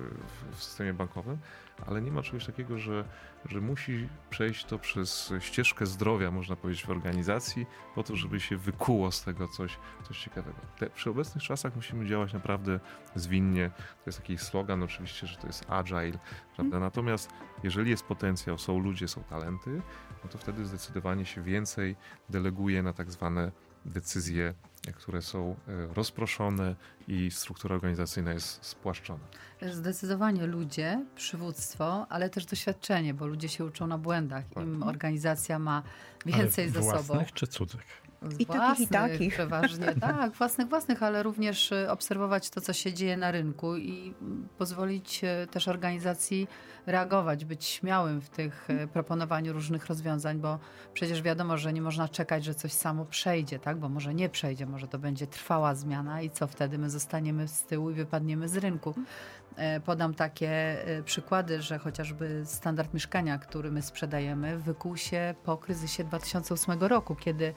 [0.52, 1.38] w systemie bankowym,
[1.86, 3.04] ale nie ma czegoś takiego, że,
[3.44, 8.56] że musi przejść to przez ścieżkę zdrowia, można powiedzieć, w organizacji, po to, żeby się
[8.56, 9.78] wykuło z tego coś,
[10.08, 10.58] coś ciekawego.
[10.78, 12.80] Te, przy obecnych czasach musimy działać naprawdę
[13.14, 13.70] zwinnie.
[13.76, 16.18] To jest taki slogan oczywiście, że to jest agile,
[16.56, 16.76] prawda?
[16.76, 16.82] Mhm.
[16.82, 17.30] Natomiast
[17.62, 19.82] jeżeli jest potencjał, są ludzie, są talenty,
[20.24, 21.96] no to wtedy zdecydowanie się więcej
[22.28, 23.52] deleguje na tak zwane
[23.84, 24.54] decyzje,
[24.96, 26.76] które są e, rozproszone
[27.08, 29.24] i struktura organizacyjna jest spłaszczona.
[29.72, 34.44] Zdecydowanie ludzie, przywództwo, ale też doświadczenie, bo ludzie się uczą na błędach.
[34.56, 35.82] Im organizacja ma
[36.26, 37.02] więcej ale ze sobą.
[37.02, 38.07] Własnych czy cudzych?
[38.38, 39.34] I takich, i takich.
[39.34, 44.14] Przeważnie, tak, własnych, własnych, ale również y, obserwować to, co się dzieje na rynku i
[44.58, 46.48] pozwolić y, też organizacji
[46.86, 50.58] reagować, być śmiałym w tych y, proponowaniu różnych rozwiązań, bo
[50.94, 53.78] przecież wiadomo, że nie można czekać, że coś samo przejdzie, tak?
[53.78, 56.78] bo może nie przejdzie, może to będzie trwała zmiana i co wtedy?
[56.78, 58.94] My zostaniemy z tyłu i wypadniemy z rynku.
[59.56, 66.04] E, podam takie przykłady, że chociażby standard mieszkania, który my sprzedajemy, wykuł się po kryzysie
[66.04, 67.54] 2008 roku, kiedy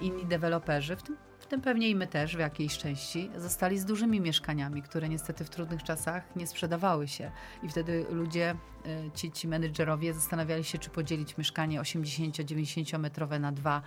[0.00, 3.84] inni deweloperzy, w tym, w tym pewnie i my też w jakiejś części, zostali z
[3.84, 7.30] dużymi mieszkaniami, które niestety w trudnych czasach nie sprzedawały się.
[7.62, 13.52] I wtedy ludzie, e, ci, ci menedżerowie zastanawiali się, czy podzielić mieszkanie 80-90 metrowe na
[13.52, 13.82] dwa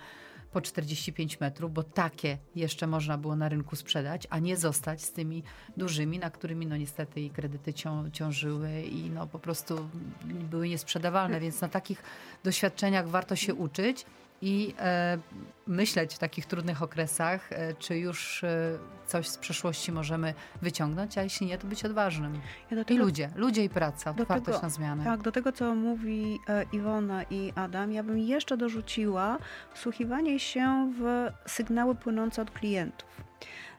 [0.52, 5.12] po 45 metrów, bo takie jeszcze można było na rynku sprzedać, a nie zostać z
[5.12, 5.42] tymi
[5.76, 9.88] dużymi, na którymi no niestety i kredyty cią, ciążyły i no po prostu
[10.24, 12.02] były niesprzedawalne, więc na takich
[12.44, 14.06] doświadczeniach warto się uczyć
[14.42, 15.18] i e,
[15.66, 21.22] myśleć w takich trudnych okresach, e, czy już e, coś z przeszłości możemy wyciągnąć, a
[21.22, 22.40] jeśli nie, to być odważnym.
[22.70, 25.04] Ja tego, I ludzie, ludzie i praca, otwartość tego, na zmiany.
[25.04, 29.38] Tak, do tego, co mówi e, Iwona i Adam, ja bym jeszcze dorzuciła
[29.74, 33.08] wsłuchiwanie się w sygnały płynące od klientów.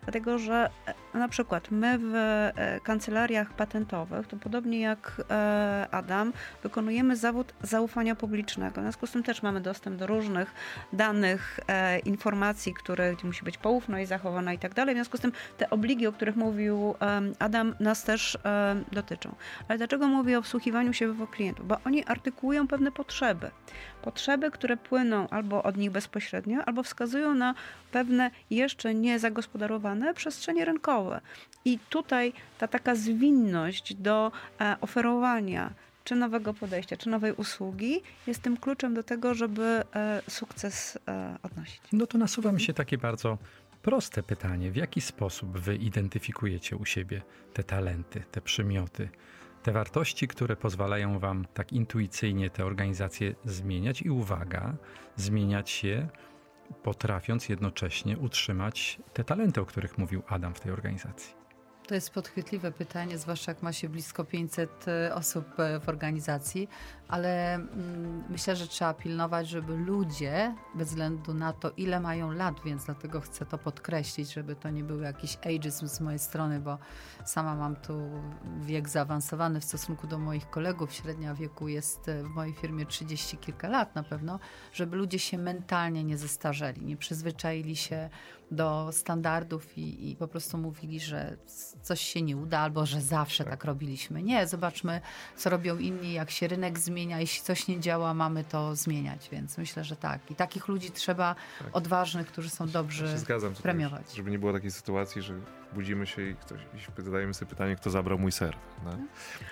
[0.03, 0.69] Dlatego, że
[1.13, 6.33] e, na przykład my w e, kancelariach patentowych, to podobnie jak e, Adam,
[6.63, 8.81] wykonujemy zawód zaufania publicznego.
[8.81, 10.53] W związku z tym też mamy dostęp do różnych
[10.93, 11.59] danych,
[12.05, 14.95] informacji, które musi być poufność zachowana i tak dalej.
[14.95, 16.95] W związku z tym te obligi, o których mówił
[17.39, 18.37] Adam, nas też
[18.91, 19.35] dotyczą.
[19.67, 21.67] Ale dlaczego mówię o wsłuchiwaniu się w klientów?
[21.67, 23.51] Bo oni artykułują pewne potrzeby.
[24.01, 27.55] Potrzeby, które płyną albo od nich bezpośrednio, albo wskazują na
[27.91, 31.21] pewne jeszcze nie zagospodarowane przestrzenie rynkowe.
[31.65, 34.31] I tutaj ta taka zwinność do
[34.61, 40.21] e, oferowania czy nowego podejścia, czy nowej usługi jest tym kluczem do tego, żeby e,
[40.29, 41.81] sukces e, odnosić.
[41.93, 43.37] No to nasuwa mi się takie bardzo
[43.81, 44.71] proste pytanie.
[44.71, 47.21] W jaki sposób wy identyfikujecie u siebie
[47.53, 49.09] te talenty, te przymioty,
[49.63, 54.75] te wartości, które pozwalają wam tak intuicyjnie te organizacje zmieniać i uwaga,
[55.15, 56.07] zmieniać się
[56.83, 61.38] potrafiąc jednocześnie utrzymać te talenty, o których mówił Adam w tej organizacji.
[61.89, 66.69] To jest podchwytliwe pytanie, zwłaszcza jak ma się blisko 500 e, osób e, w organizacji,
[67.07, 72.55] ale mm, myślę, że trzeba pilnować, żeby ludzie, bez względu na to, ile mają lat,
[72.65, 76.77] więc dlatego chcę to podkreślić, żeby to nie był jakiś ageism z mojej strony, bo
[77.25, 77.93] sama mam tu
[78.61, 80.93] wiek zaawansowany w stosunku do moich kolegów.
[80.93, 84.39] Średnia wieku jest e, w mojej firmie 30 kilka lat na pewno,
[84.73, 88.09] żeby ludzie się mentalnie nie zestarzeli, nie przyzwyczaili się
[88.51, 91.37] do standardów i, i po prostu mówili, że
[91.81, 93.53] coś się nie uda, albo że zawsze tak.
[93.53, 94.23] tak robiliśmy.
[94.23, 95.01] Nie, zobaczmy,
[95.35, 99.57] co robią inni, jak się rynek zmienia, jeśli coś nie działa, mamy to zmieniać, więc
[99.57, 100.31] myślę, że tak.
[100.31, 101.67] I takich ludzi trzeba tak.
[101.75, 104.15] odważnych, którzy są dobrzy, ja się zgadzam, premiować.
[104.15, 105.33] Żeby nie było takiej sytuacji, że
[105.73, 106.59] budzimy się i ktoś
[106.99, 108.55] i zadajemy sobie pytanie, kto zabrał mój ser.
[108.85, 108.91] No?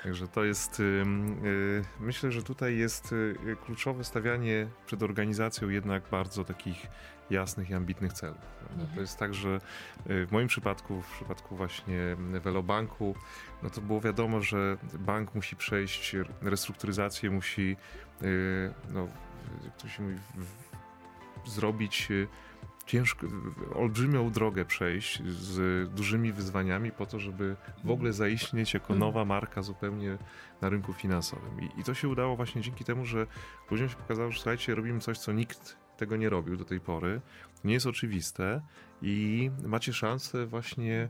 [0.03, 6.43] Także to jest, yy, myślę, że tutaj jest yy, kluczowe stawianie przed organizacją jednak bardzo
[6.43, 6.87] takich
[7.29, 8.57] jasnych i ambitnych celów.
[8.71, 8.89] Mhm.
[8.95, 9.59] To jest tak, że
[10.09, 13.15] y, w moim przypadku, w przypadku właśnie Velobanku,
[13.63, 17.77] no to było wiadomo, że bank musi przejść restrukturyzację, musi,
[18.21, 19.07] y, no,
[19.63, 20.17] jak to się mówi,
[21.45, 22.27] zrobić y,
[22.85, 23.27] ciężko,
[23.75, 28.99] olbrzymią drogę przejść z dużymi wyzwaniami po to, żeby w ogóle zaistnieć jako mhm.
[28.99, 30.17] nowa marka zupełnie
[30.61, 31.61] na rynku finansowym.
[31.61, 33.27] I, I, to się udało właśnie dzięki temu, że
[33.71, 37.21] ludziom się pokazało, że słuchajcie, robimy coś, co nikt tego nie robił do tej pory.
[37.63, 38.61] Nie jest oczywiste
[39.01, 41.09] i macie szansę właśnie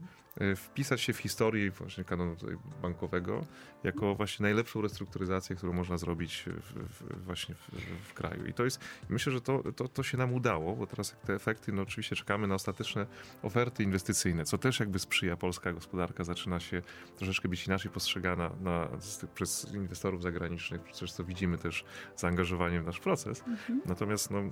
[0.56, 2.36] wpisać się w historię właśnie kanonu
[2.82, 3.46] bankowego
[3.84, 7.70] jako właśnie najlepszą restrukturyzację, którą można zrobić w, w, właśnie w,
[8.10, 8.46] w, kraju.
[8.46, 11.72] I to jest, myślę, że to, to, to się nam udało, bo teraz te efekty,
[11.72, 13.06] no oczywiście czekamy na ostateczne
[13.42, 16.82] oferty inwestycyjne, co też jakby sprzyja polska gospodarka, zaczyna się
[17.16, 18.88] troszeczkę być inaczej postrzegana na,
[19.36, 23.44] przez inwestorów zagranicznych, przecież to widzimy też zaangażowaniem w nasz proces.
[23.48, 23.82] Mhm.
[23.86, 24.44] Natomiast no,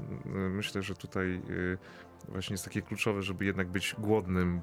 [0.49, 1.77] myślę, że tutaj y,
[2.29, 4.61] właśnie jest takie kluczowe, żeby jednak być głodnym,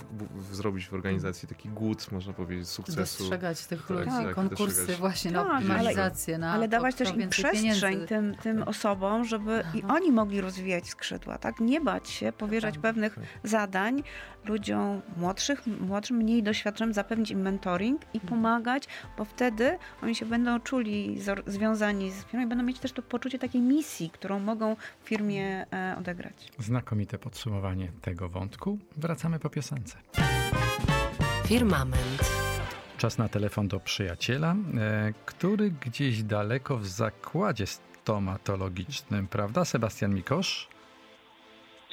[0.51, 1.12] zrobić w organizacji
[1.49, 2.97] taki głód, można powiedzieć, sukcesu.
[2.97, 5.01] Dostrzegać tych tak, ludzi, tak, konkursy dostrzegać.
[5.01, 6.35] właśnie na tak, optymalizację.
[6.35, 8.69] Ale, na ale dawać też im przestrzeń tym, tym tak.
[8.69, 9.79] osobom, żeby Aha.
[9.79, 11.61] i oni mogli rozwijać skrzydła, tak?
[11.61, 13.25] Nie bać się, powierzać tak, pewnych tak.
[13.45, 14.03] zadań
[14.45, 18.29] ludziom młodszych, młodszym, mniej doświadczonym, zapewnić im mentoring i mhm.
[18.29, 23.03] pomagać, bo wtedy oni się będą czuli związani z firmą i będą mieć też to
[23.03, 26.53] poczucie takiej misji, którą mogą w firmie e, odegrać.
[26.59, 28.79] Znakomite podsumowanie podsumowanie tego wątku.
[28.97, 29.97] Wracamy po piosence.
[31.53, 32.33] Firmament.
[32.99, 39.65] Czas na telefon do przyjaciela, e, który gdzieś daleko w zakładzie stomatologicznym, prawda?
[39.65, 40.69] Sebastian Mikosz?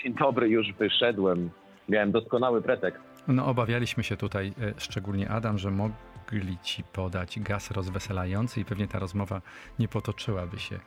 [0.03, 1.49] Dzień dobry, już wyszedłem.
[1.89, 3.01] Miałem doskonały pretekst.
[3.27, 8.87] No, obawialiśmy się tutaj, e, szczególnie Adam, że mogli ci podać gaz rozweselający i pewnie
[8.87, 9.41] ta rozmowa
[9.79, 10.79] nie potoczyłaby się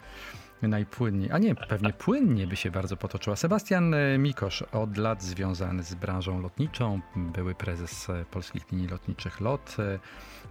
[0.68, 3.36] najpłynniej, a nie, pewnie płynnie by się bardzo potoczyła.
[3.36, 9.40] Sebastian e, Mikosz, od lat związany z branżą lotniczą, były prezes e, Polskich Linii Lotniczych
[9.40, 9.98] LOT, e,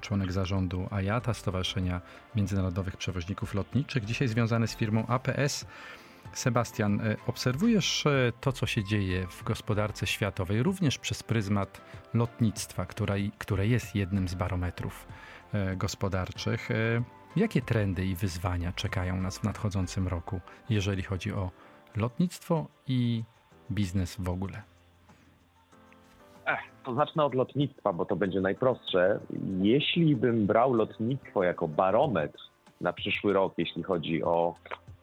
[0.02, 2.02] członek zarządu AJATA, Stowarzyszenia
[2.36, 5.66] Międzynarodowych Przewoźników Lotniczych, dzisiaj związany z firmą APS.
[6.34, 8.04] Sebastian, obserwujesz
[8.42, 11.82] to, co się dzieje w gospodarce światowej, również przez pryzmat
[12.14, 15.08] lotnictwa, która, które jest jednym z barometrów
[15.78, 16.70] gospodarczych.
[17.36, 20.40] Jakie trendy i wyzwania czekają nas w nadchodzącym roku,
[20.70, 21.50] jeżeli chodzi o
[21.96, 23.24] lotnictwo i
[23.72, 24.62] biznes w ogóle?
[26.46, 29.20] Ech, to zacznę od lotnictwa, bo to będzie najprostsze.
[29.62, 32.40] Jeśli bym brał lotnictwo jako barometr
[32.82, 34.56] na przyszły rok, jeśli chodzi o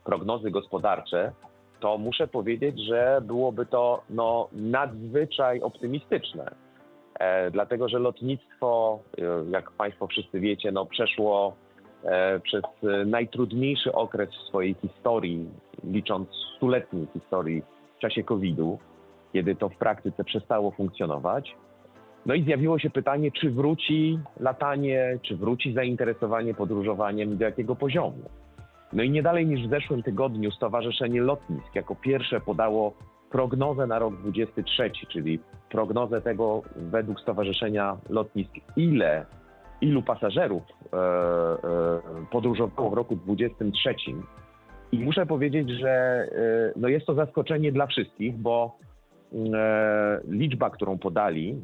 [0.04, 1.32] prognozy gospodarcze,
[1.80, 6.54] to muszę powiedzieć, że byłoby to no, nadzwyczaj optymistyczne.
[7.18, 11.56] E, dlatego, że lotnictwo, e, jak Państwo wszyscy wiecie, no, przeszło
[12.42, 12.62] przez
[13.06, 15.46] najtrudniejszy okres w swojej historii,
[15.84, 17.62] licząc stuletniej historii
[17.96, 18.78] w czasie COVID-u,
[19.32, 21.56] kiedy to w praktyce przestało funkcjonować.
[22.26, 28.22] No i zjawiło się pytanie, czy wróci latanie, czy wróci zainteresowanie podróżowaniem do jakiego poziomu.
[28.92, 32.92] No i nie dalej niż w zeszłym tygodniu Stowarzyszenie Lotnisk jako pierwsze podało
[33.30, 35.40] prognozę na rok 2023, czyli
[35.70, 39.26] prognozę tego według Stowarzyszenia Lotnisk, ile
[39.80, 41.58] ilu pasażerów e, e,
[42.30, 43.94] podróżowało w roku 2023.
[44.92, 48.78] I muszę powiedzieć, że e, no jest to zaskoczenie dla wszystkich, bo
[50.28, 51.56] liczba, którą podali,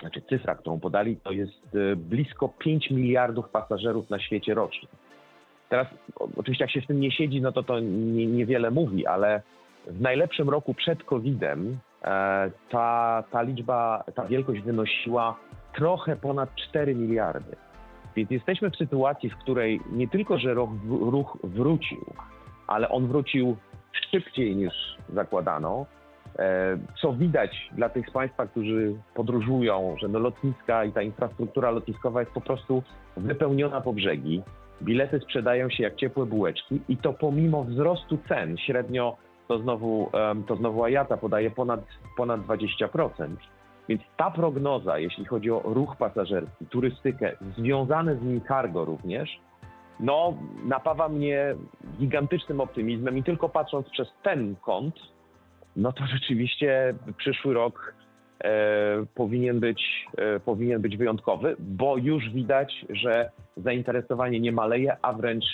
[0.00, 4.88] znaczy cyfra, którą podali, to jest blisko 5 miliardów pasażerów na świecie rocznie.
[5.68, 5.86] Teraz
[6.36, 9.42] oczywiście jak się w tym nie siedzi, no to to nie, niewiele mówi, ale
[9.86, 11.78] w najlepszym roku przed COVID-em
[12.70, 15.36] ta, ta liczba, ta wielkość wynosiła
[15.76, 17.56] trochę ponad 4 miliardy.
[18.16, 20.54] Więc jesteśmy w sytuacji, w której nie tylko, że
[20.88, 22.04] ruch wrócił,
[22.66, 23.56] ale on wrócił
[24.10, 25.86] szybciej niż zakładano.
[26.38, 31.70] E, co widać dla tych z Państwa, którzy podróżują, że no lotniska i ta infrastruktura
[31.70, 32.82] lotniskowa jest po prostu
[33.16, 34.42] wypełniona po brzegi.
[34.82, 39.16] Bilety sprzedają się jak ciepłe bułeczki i to pomimo wzrostu cen, średnio
[39.48, 40.10] to znowu,
[40.46, 41.80] to znowu Ajata podaje ponad,
[42.16, 43.36] ponad 20%.
[43.88, 49.40] Więc ta prognoza, jeśli chodzi o ruch pasażerski, turystykę, związane z nim cargo również,
[50.00, 51.54] no napawa mnie
[51.98, 54.94] gigantycznym optymizmem i tylko patrząc przez ten kąt,
[55.76, 57.94] no to rzeczywiście przyszły rok
[59.14, 60.06] powinien, być,
[60.44, 65.44] powinien być wyjątkowy, bo już widać, że zainteresowanie nie maleje, a wręcz,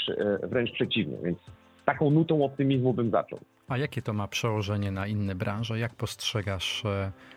[0.43, 1.17] wręcz przeciwnie.
[1.23, 1.39] Więc
[1.85, 3.39] taką nutą optymizmu bym zaczął.
[3.73, 5.79] A jakie to ma przełożenie na inne branże?
[5.79, 6.83] Jak postrzegasz,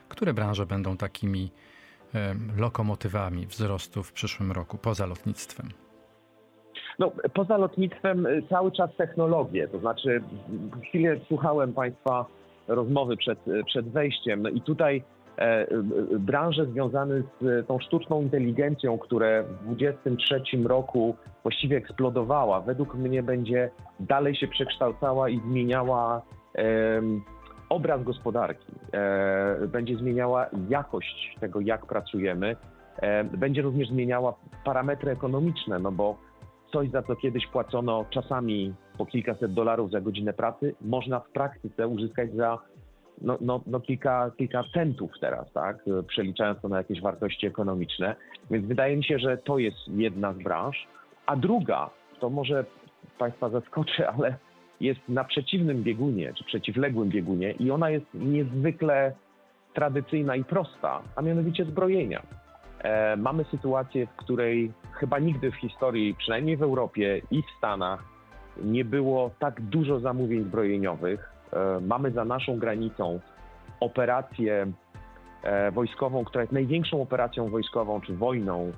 [0.10, 1.52] które branże będą takimi
[2.58, 5.70] lokomotywami wzrostu w przyszłym roku poza lotnictwem?
[7.00, 10.24] No, poza lotnictwem y, cały czas technologie, to znaczy
[10.88, 12.26] chwilę słuchałem Państwa
[12.68, 15.15] rozmowy przed, przed wejściem no i tutaj e,
[16.20, 23.70] branże związane z tą sztuczną inteligencją, które w 2023 roku właściwie eksplodowała, według mnie będzie
[24.00, 26.22] dalej się przekształcała i zmieniała
[26.58, 27.02] e,
[27.70, 32.56] obraz gospodarki, e, będzie zmieniała jakość tego, jak pracujemy,
[32.98, 34.34] e, będzie również zmieniała
[34.66, 36.18] parametry ekonomiczne, no bo
[36.72, 41.88] coś, za co kiedyś płacono czasami po kilkaset dolarów za godzinę pracy, można w praktyce
[41.88, 42.60] uzyskać za
[43.22, 45.78] no, no, no kilka, kilka centów teraz, tak?
[46.08, 48.16] Przeliczając to na jakieś wartości ekonomiczne.
[48.52, 50.88] Więc wydaje mi się, że to jest jedna z branż.
[51.26, 52.66] A druga, to może
[53.18, 54.38] Państwa zaskoczę, ale
[54.80, 59.14] jest na przeciwnym biegunie, czy przeciwległym biegunie i ona jest niezwykle
[59.74, 62.24] tradycyjna i prosta, a mianowicie zbrojenia.
[62.80, 68.04] E, mamy sytuację, w której chyba nigdy w historii, przynajmniej w Europie i w Stanach,
[68.64, 71.35] nie było tak dużo zamówień zbrojeniowych.
[71.56, 73.20] E, mamy za naszą granicą
[73.80, 74.68] operację
[75.44, 78.72] e, wojskową, która jest największą operacją wojskową czy wojną,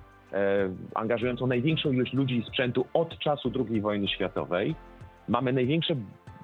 [0.96, 4.76] angażującą największą ilość ludzi i sprzętu od czasu II wojny światowej.
[5.28, 5.96] Mamy największe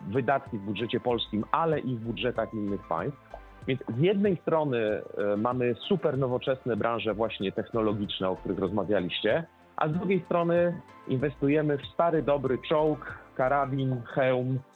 [0.07, 3.33] wydatki w budżecie polskim, ale i w budżetach innych państw.
[3.67, 9.43] Więc z jednej strony e, mamy super nowoczesne branże właśnie technologiczne, o których rozmawialiście,
[9.75, 14.72] a z drugiej strony inwestujemy w stary, dobry czołg, karabin, hełm, e,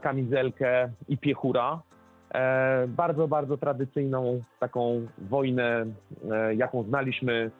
[0.00, 1.82] kamizelkę i piechura.
[2.34, 5.86] E, bardzo, bardzo tradycyjną taką wojnę,
[6.56, 7.50] jaką znaliśmy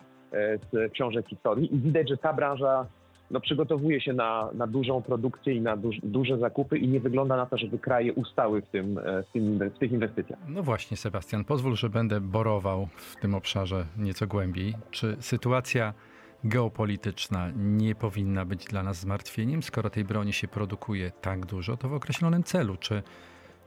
[0.72, 2.86] z książek historii i widać, że ta branża
[3.30, 7.36] no, przygotowuje się na, na dużą produkcję i na duż, duże zakupy i nie wygląda
[7.36, 10.38] na to, żeby kraje ustały w, tym, e, w, tym, w tych inwestycjach.
[10.48, 14.74] No właśnie, Sebastian, pozwól, że będę borował w tym obszarze nieco głębiej.
[14.90, 15.94] Czy sytuacja
[16.44, 21.88] geopolityczna nie powinna być dla nas zmartwieniem, skoro tej broni się produkuje tak dużo, to
[21.88, 22.76] w określonym celu?
[22.76, 23.02] Czy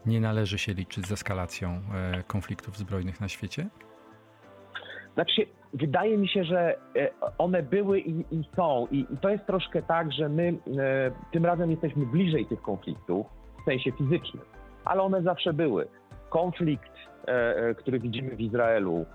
[0.06, 3.68] nie należy się liczyć z eskalacją e, konfliktów zbrojnych na świecie?
[5.14, 8.88] Znaczy, wydaje mi się, że e, one były i, i są.
[8.92, 13.26] I, I, to jest troszkę tak, że my e, tym razem jesteśmy bliżej tych konfliktów
[13.62, 14.44] w sensie fizycznym,
[14.86, 15.88] ale one zawsze były.
[16.30, 16.92] Konflikt,
[17.28, 19.06] e, e który widzimy w Izraelu,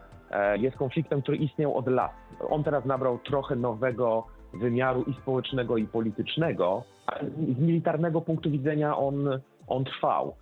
[0.59, 2.13] jest konfliktem, który istniał od lat.
[2.49, 8.97] On teraz nabrał trochę nowego wymiaru i społecznego, i politycznego, ale z militarnego punktu widzenia
[8.97, 10.35] on, on trwał.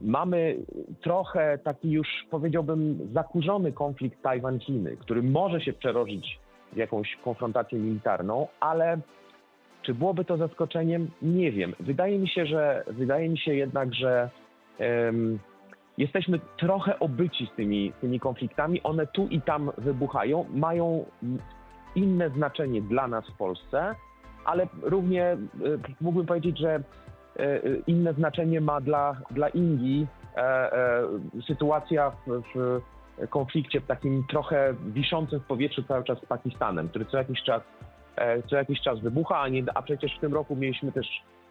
[0.00, 0.56] Mamy
[1.00, 6.40] trochę taki już powiedziałbym zakurzony konflikt Tajwan-Chiny, który może się przerodzić
[6.72, 8.98] w jakąś konfrontację militarną, ale
[9.82, 11.10] czy byłoby to zaskoczeniem?
[11.22, 11.74] Nie wiem.
[11.80, 14.30] Wydaje mi się, że wydaje mi się jednak, że
[15.98, 18.82] jesteśmy trochę obyci z tymi, tymi konfliktami.
[18.82, 21.04] One tu i tam wybuchają, mają
[21.94, 23.94] inne znaczenie dla nas w Polsce,
[24.44, 26.82] ale równie y, mógłbym powiedzieć, że
[27.36, 30.70] E, e, inne znaczenie ma dla, dla Indii e,
[31.46, 32.80] sytuacja w, w
[33.28, 37.62] konflikcie takim trochę wiszącym w powietrzu cały czas z Pakistanem, który co jakiś czas,
[38.50, 41.06] co jakiś czas wybucha, a, nie, a przecież w tym roku mieliśmy też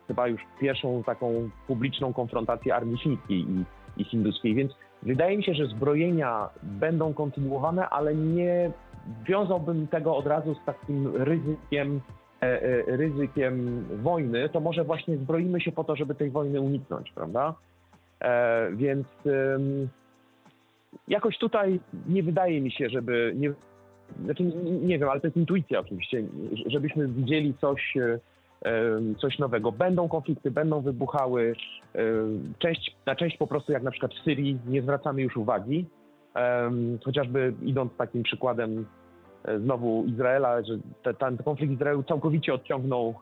[0.07, 3.63] chyba już pierwszą taką publiczną konfrontację armii chińskiej i,
[4.03, 4.71] hinduskiej, więc
[5.03, 8.71] wydaje mi się, że zbrojenia będą kontynuowane, ale nie
[9.27, 12.01] wiązałbym tego od razu z takim ryzykiem
[12.41, 17.11] E, e, ryzykiem wojny, to może właśnie zbroimy się po to, żeby tej wojny uniknąć,
[17.11, 17.55] prawda?
[18.21, 19.07] E, więc
[21.07, 23.33] jakoś tutaj nie wydaje mi się, żeby.
[23.35, 23.53] Nie,
[24.25, 24.43] znaczy,
[24.81, 26.23] nie wiem, ale to jest intuicja oczywiście,
[26.65, 27.97] żebyśmy widzieli coś,
[29.21, 29.71] coś nowego.
[29.71, 31.55] Będą konflikty, będą wybuchały.
[32.59, 35.85] Część, na część po prostu, jak na przykład w Syrii, nie zwracamy już uwagi.
[37.03, 38.85] Chociażby idąc takim przykładem
[39.45, 43.15] E, znowu Izraela, że te, ten konflikt Izraelu całkowicie odciągnął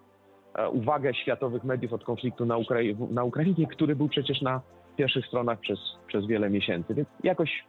[0.55, 4.61] e, uwagę światowych mediów od konfliktu na, Ukrai na Ukrainie, który był przecież na
[4.97, 6.93] pierwszych stronach przez, przez wiele miesięcy.
[6.93, 7.63] Więc jakoś,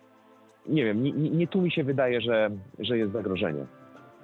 [0.66, 3.66] nie wiem, nie, nie tu mi się wydaje, że, że jest zagrożenie.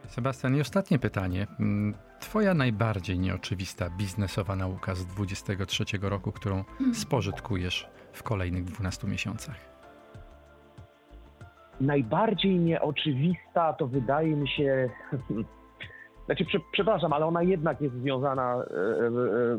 [0.09, 1.47] Sebastian, i ostatnie pytanie.
[1.61, 6.95] Mm, twoja najbardziej nieoczywista biznesowa nauka z 23 roku, którą hmm.
[6.95, 9.77] spożytkujesz w kolejnych 12 miesiącach?
[11.81, 14.89] najbardziej nieoczywista to wydaje mi się.
[16.27, 18.55] Znaczy, prze, przepraszam, ale ona jednak jest związana.
[18.55, 19.07] E, e,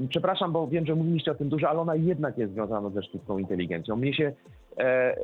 [0.04, 3.04] e, przepraszam, bo wiem, że mówiliście o tym dużo, ale ona jednak jest związana ze
[3.04, 3.96] sztuczną inteligencją.
[3.96, 4.34] Mnie się.
[4.78, 5.18] E, e,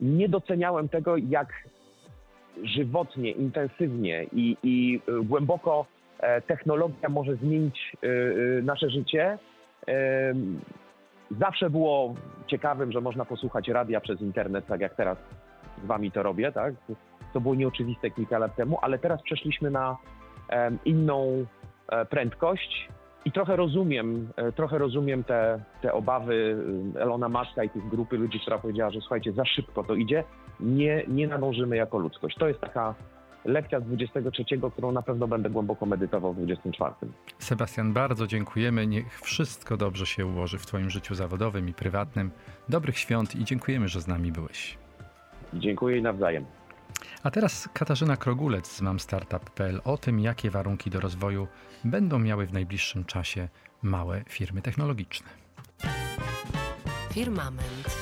[0.00, 1.48] nie doceniałem tego, jak
[2.62, 5.86] żywotnie, intensywnie i, i głęboko
[6.46, 7.96] technologia może zmienić
[8.62, 9.38] nasze życie.
[11.40, 12.14] Zawsze było
[12.46, 15.18] ciekawym, że można posłuchać radia przez internet, tak jak teraz
[15.84, 16.74] z wami to robię, tak?
[17.32, 19.96] To było nieoczywiste kilka lat temu, ale teraz przeszliśmy na
[20.84, 21.46] inną
[21.88, 22.88] e, prędkość
[23.24, 26.56] i trochę rozumiem, e, trochę rozumiem te, te obawy
[26.96, 30.24] e, Elona Muska i tych grupy ludzi, która powiedziała, że słuchajcie, za szybko to idzie,
[30.62, 32.36] nie, nie nadążymy jako ludzkość.
[32.38, 32.94] To jest taka
[33.44, 36.94] lekcja z 23, którą na pewno będę głęboko medytował w 24.
[37.38, 38.86] Sebastian, bardzo dziękujemy.
[38.86, 42.30] Niech wszystko dobrze się ułoży w Twoim życiu zawodowym i prywatnym.
[42.68, 44.78] Dobrych świąt i dziękujemy, że z nami byłeś.
[45.54, 46.44] Dziękuję i nawzajem.
[47.22, 51.48] A teraz Katarzyna Krogulec z mamstartup.pl o tym, jakie warunki do rozwoju
[51.84, 53.48] będą miały w najbliższym czasie
[53.82, 55.28] małe firmy technologiczne.
[57.12, 58.01] Firmament.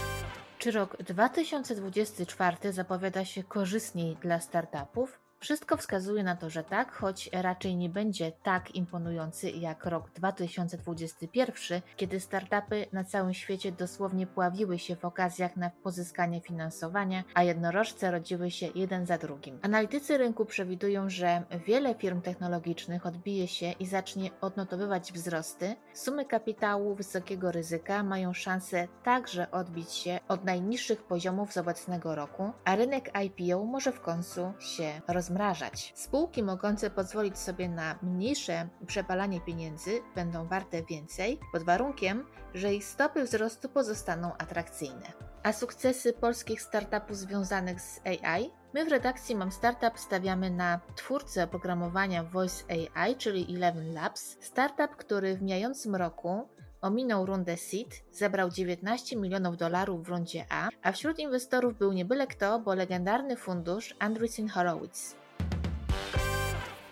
[0.60, 5.18] Czy rok 2024 zapowiada się korzystniej dla startupów?
[5.42, 11.82] Wszystko wskazuje na to, że tak, choć raczej nie będzie tak imponujący jak rok 2021,
[11.96, 18.10] kiedy startupy na całym świecie dosłownie pławiły się w okazjach na pozyskanie finansowania, a jednorożce
[18.10, 19.58] rodziły się jeden za drugim.
[19.62, 25.76] Analitycy rynku przewidują, że wiele firm technologicznych odbije się i zacznie odnotowywać wzrosty.
[25.94, 32.52] Sumy kapitału wysokiego ryzyka mają szansę także odbić się od najniższych poziomów z obecnego roku,
[32.64, 35.92] a rynek IPO może w końcu się rozwijać rozmrażać.
[35.96, 42.84] Spółki mogące pozwolić sobie na mniejsze przepalanie pieniędzy będą warte więcej, pod warunkiem, że ich
[42.84, 45.12] stopy wzrostu pozostaną atrakcyjne.
[45.42, 48.50] A sukcesy polskich startupów związanych z AI?
[48.74, 54.96] My w redakcji Mam Startup stawiamy na twórcę oprogramowania Voice AI, czyli Eleven Labs, startup,
[54.96, 56.48] który w mijającym roku
[56.80, 62.04] ominął rundę seed, zebrał 19 milionów dolarów w rundzie A, a wśród inwestorów był nie
[62.04, 65.19] byle kto, bo legendarny fundusz Andreessen Horowitz.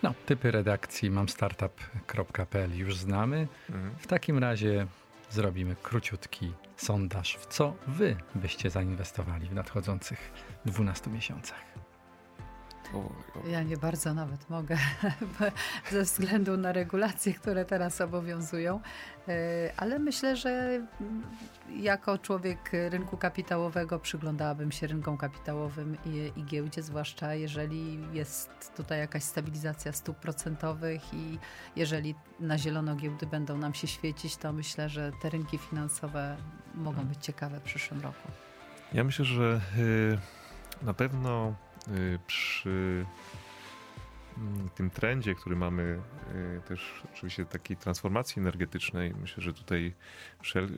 [0.02, 3.48] No, typy redakcji mamstartup.pl już znamy.
[3.70, 3.94] Mhm.
[3.98, 4.86] W takim razie
[5.30, 10.32] zrobimy króciutki sondaż, w co wy byście zainwestowali w nadchodzących
[10.64, 11.87] 12 miesiącach.
[13.50, 14.76] Ja nie bardzo nawet mogę,
[15.92, 18.80] ze względu na regulacje, które teraz obowiązują,
[19.28, 20.80] e, ale myślę, że
[21.76, 28.98] jako człowiek rynku kapitałowego przyglądałabym się rynkom kapitałowym i, i giełdzie, zwłaszcza jeżeli jest tutaj
[28.98, 31.38] jakaś stabilizacja stóp procentowych i
[31.76, 36.36] jeżeli na zielono giełdy będą nam się świecić, to myślę, że te rynki finansowe
[36.74, 38.28] mogą być ciekawe w przyszłym roku.
[38.92, 40.18] Ja myślę, że y,
[40.82, 41.54] na pewno
[42.26, 43.06] przy
[44.38, 46.00] mm, tym trendzie, który mamy
[46.34, 49.94] y, też oczywiście takiej transformacji energetycznej, myślę, że tutaj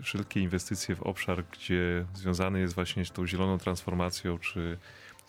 [0.02, 4.78] wszelkie inwestycje w obszar, gdzie związany jest właśnie z tą zieloną transformacją, czy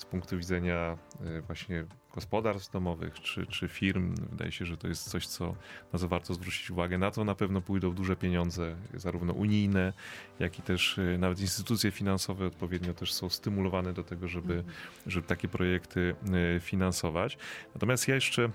[0.02, 4.16] z punktu widzenia e, właśnie gospodarstw domowych czy, czy firm.
[4.30, 5.56] Wydaje się, że to jest coś, co,
[5.94, 6.98] na co warto zwrócić uwagę.
[6.98, 9.94] Na to na pewno pójdą duże pieniądze, zarówno unijne,
[10.40, 14.76] jak i też e, nawet instytucje finansowe odpowiednio też są stymulowane do tego, żeby, mhm.
[15.08, 16.16] żeby takie projekty
[16.56, 17.38] e, finansować.
[17.76, 18.50] Natomiast ja jeszcze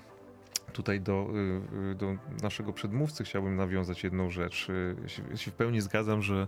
[0.76, 4.68] tutaj do, y, y, do naszego przedmówcy chciałbym nawiązać jedną rzecz.
[4.68, 4.96] Y,
[5.30, 6.46] ja się w pełni zgadzam, że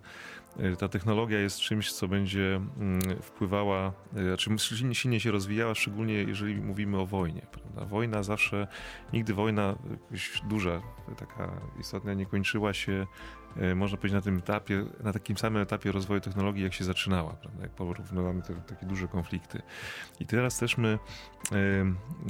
[0.78, 4.50] ta technologia jest czymś, co będzie mm, wpływała, znaczy
[4.92, 7.42] silnie się rozwijała, szczególnie jeżeli mówimy o wojnie.
[7.52, 7.84] Prawda?
[7.84, 8.68] Wojna zawsze,
[9.12, 9.76] nigdy wojna
[10.48, 10.82] duża,
[11.16, 11.50] taka
[11.80, 13.06] istotna nie kończyła się
[13.74, 17.62] można powiedzieć, na tym etapie, na takim samym etapie rozwoju technologii, jak się zaczynała, prawda?
[17.62, 19.62] jak porównywamy te, takie duże konflikty.
[20.20, 20.98] I teraz też my,
[21.52, 21.56] e,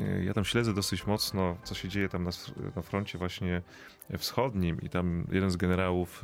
[0.05, 2.31] e, ja tam śledzę dosyć mocno, co się dzieje tam na,
[2.76, 3.62] na froncie właśnie
[4.18, 6.22] wschodnim i tam jeden z generałów,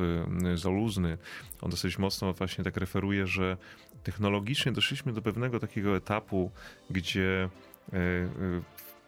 [0.55, 1.19] Zaluzny,
[1.61, 3.57] on dosyć mocno właśnie tak referuje, że
[4.03, 6.51] technologicznie doszliśmy do pewnego takiego etapu,
[6.91, 7.49] gdzie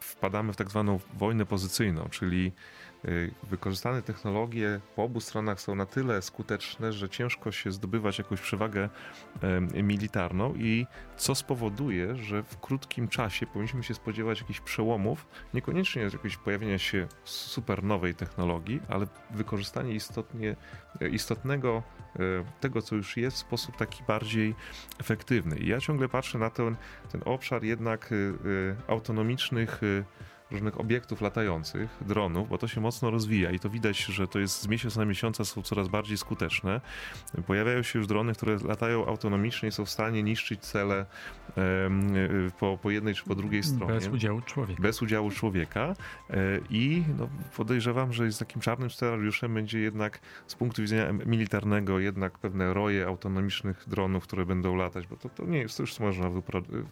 [0.01, 2.53] wpadamy w tak zwaną wojnę pozycyjną, czyli
[3.43, 8.89] wykorzystane technologie po obu stronach są na tyle skuteczne, że ciężko się zdobywać jakąś przewagę
[9.83, 10.87] militarną i
[11.17, 17.09] co spowoduje, że w krótkim czasie powinniśmy się spodziewać jakichś przełomów, niekoniecznie jakiegoś pojawienia się
[17.25, 20.57] super nowej technologii, ale wykorzystanie istotnie,
[21.01, 21.83] e, istotnego
[22.17, 22.21] e,
[22.61, 24.55] tego, co już jest w sposób taki bardziej
[24.99, 25.59] efektywny.
[25.59, 26.77] I ja ciągle patrzę na ten,
[27.13, 28.17] ten obszar jednak e,
[28.91, 29.81] autonomicznych
[30.51, 34.63] różnych obiektów latających, dronów, bo to się mocno rozwija i to widać, że to jest
[34.63, 36.81] z miesiąca na miesiąca są coraz bardziej skuteczne.
[37.47, 41.07] Pojawiają się już drony, które latają autonomicznie i są w stanie niszczyć cele
[42.59, 43.95] po, po jednej czy po drugiej stronie.
[43.95, 44.83] Bez udziału człowieka.
[44.83, 45.95] Bez udziału człowieka
[46.71, 52.39] i no, podejrzewam, że z takim czarnym scenariuszem będzie jednak z punktu widzenia militarnego jednak
[52.39, 56.31] pewne roje autonomicznych dronów, które będą latać, bo to, to nie jest, to już można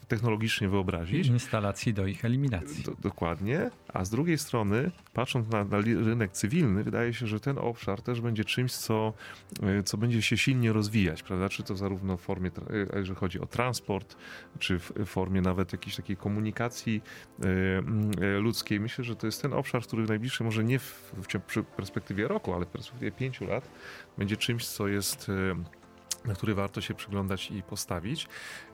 [0.08, 1.26] technologicznie wyobrazić.
[1.26, 2.84] Instalacji do ich eliminacji.
[2.84, 3.43] Do, dokładnie,
[3.88, 8.20] a z drugiej strony, patrząc na, na, rynek cywilny, wydaje się, że ten obszar też
[8.20, 9.12] będzie czymś, co,
[9.62, 11.48] e, co będzie się silnie rozwijać, prawda?
[11.48, 12.50] Czy to zarówno w formie,
[12.94, 14.16] e, jeżeli chodzi o transport,
[14.58, 17.02] czy w formie nawet jakiejś takiej komunikacji
[18.20, 18.80] e, ludzkiej.
[18.80, 22.54] Myślę, że to jest ten obszar, który w najbliższym, może nie w, w perspektywie roku,
[22.54, 23.70] ale w perspektywie pięciu lat,
[24.18, 25.30] będzie czymś, co jest
[26.24, 28.28] na który warto się przyglądać i postawić.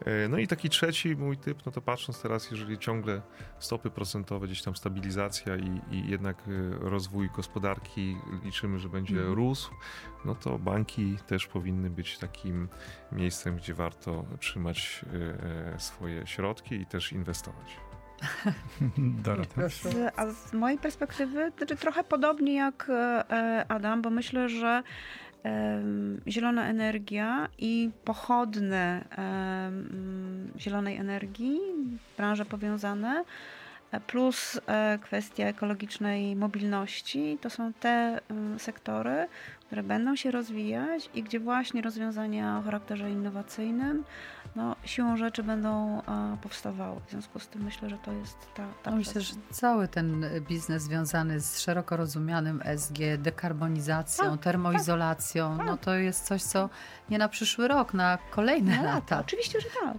[0.04, 3.22] E, no i taki trzeci mój typ, no to patrząc teraz, jeżeli ciągle
[3.58, 9.32] stopy procentowe, gdzieś tam stabilizacja i, i jednak e, rozwój gospodarki liczymy, że będzie mm.
[9.32, 9.70] rósł,
[10.24, 12.68] no to banki też powinny być takim
[13.12, 15.04] miejscem, gdzie warto trzymać
[15.74, 17.76] e, swoje środki i też inwestować.
[18.98, 19.68] Dorota.
[19.68, 22.90] Z, a z mojej perspektywy, znaczy trochę podobnie jak
[23.68, 24.82] Adam, bo myślę, że
[26.28, 29.04] zielona energia i pochodne
[30.60, 31.60] zielonej energii,
[32.16, 33.24] branże powiązane,
[33.92, 38.20] e, plus e, kwestia ekologicznej mobilności, to są te
[38.58, 39.28] sektory,
[39.66, 44.04] które będą się rozwijać i gdzie właśnie rozwiązania o charakterze innowacyjnym
[44.56, 46.02] no, siłą rzeczy będą
[46.42, 47.00] powstawały.
[47.06, 50.24] W związku z tym myślę, że to jest ta, ta no Myślę, że cały ten
[50.48, 56.68] biznes związany z szeroko rozumianym SG, dekarbonizacją, tak, termoizolacją, tak, no to jest coś, co
[57.10, 59.20] nie na przyszły rok, na kolejne no, lata.
[59.20, 59.96] Oczywiście, że tak.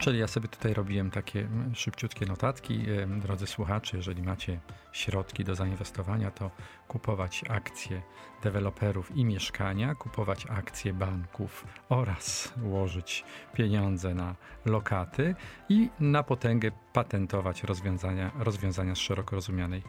[0.00, 2.86] Czyli ja sobie tutaj robiłem takie szybciutkie notatki.
[3.22, 4.60] Drodzy słuchacze, jeżeli macie
[4.92, 6.50] środki do zainwestowania, to
[6.88, 8.02] kupować akcje
[8.42, 14.34] deweloperów i mieszkania, kupować akcje banków oraz łożyć pieniądze na
[14.64, 15.34] lokaty
[15.68, 19.82] i na potęgę patentować rozwiązania, rozwiązania z szeroko rozumianej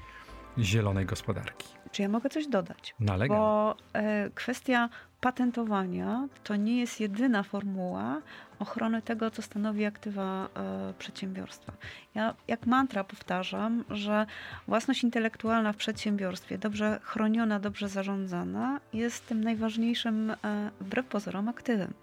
[0.60, 1.68] zielonej gospodarki.
[1.92, 2.96] Czy ja mogę coś dodać?
[3.00, 3.38] Nalegam.
[3.38, 4.90] Bo e, kwestia
[5.22, 8.22] patentowania to nie jest jedyna formuła
[8.60, 11.74] ochrony tego, co stanowi aktywa e, przedsiębiorstwa.
[12.16, 14.26] Ja jak mantra powtarzam, że
[14.68, 20.36] własność intelektualna w przedsiębiorstwie, dobrze chroniona, dobrze zarządzana, jest tym najważniejszym, e,
[20.80, 21.94] wbrew pozorom, aktywem.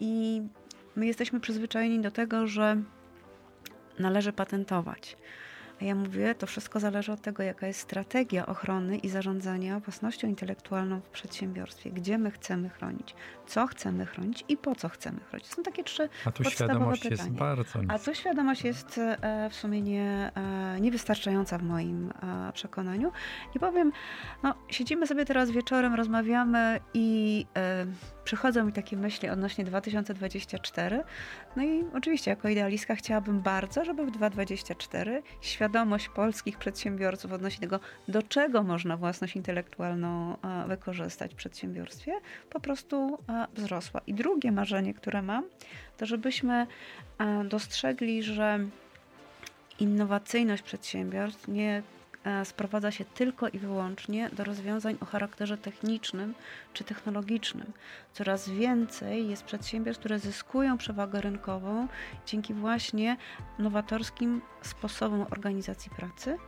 [0.00, 0.42] I
[0.96, 2.76] my jesteśmy przyzwyczajeni do tego, że
[3.98, 5.16] należy patentować.
[5.82, 10.28] A ja mówię, to wszystko zależy od tego, jaka jest strategia ochrony i zarządzania własnością
[10.28, 11.90] intelektualną w przedsiębiorstwie.
[11.90, 13.14] Gdzie my chcemy chronić,
[13.46, 15.46] co chcemy chronić i po co chcemy chronić.
[15.46, 17.22] Są takie trzy A tu podstawowe świadomość pytania.
[17.22, 17.94] jest bardzo niska.
[17.94, 23.12] A tu świadomość jest e, w sumie nie, e, niewystarczająca w moim e, przekonaniu.
[23.54, 23.92] I powiem,
[24.42, 27.46] no, siedzimy sobie teraz wieczorem, rozmawiamy i
[28.24, 31.02] przychodzą mi takie myśli odnośnie 2024.
[31.56, 37.80] No i oczywiście jako idealistka chciałabym bardzo, żeby w 2024 świadomość polskich przedsiębiorców odnośnie tego,
[38.08, 42.12] do czego można własność intelektualną e, wykorzystać w przedsiębiorstwie,
[42.50, 44.00] po prostu e, wzrosła.
[44.06, 45.44] I drugie marzenie, które mam,
[45.96, 46.66] to żebyśmy
[47.18, 48.58] e, dostrzegli, że
[49.78, 51.82] innowacyjność przedsiębiorstw nie
[52.44, 56.34] sprowadza się tylko i wyłącznie do rozwiązań o charakterze technicznym
[56.72, 57.72] czy technologicznym.
[58.12, 61.88] Coraz więcej jest przedsiębiorstw, które zyskują przewagę rynkową
[62.26, 63.16] dzięki właśnie
[63.58, 66.38] nowatorskim sposobom organizacji pracy,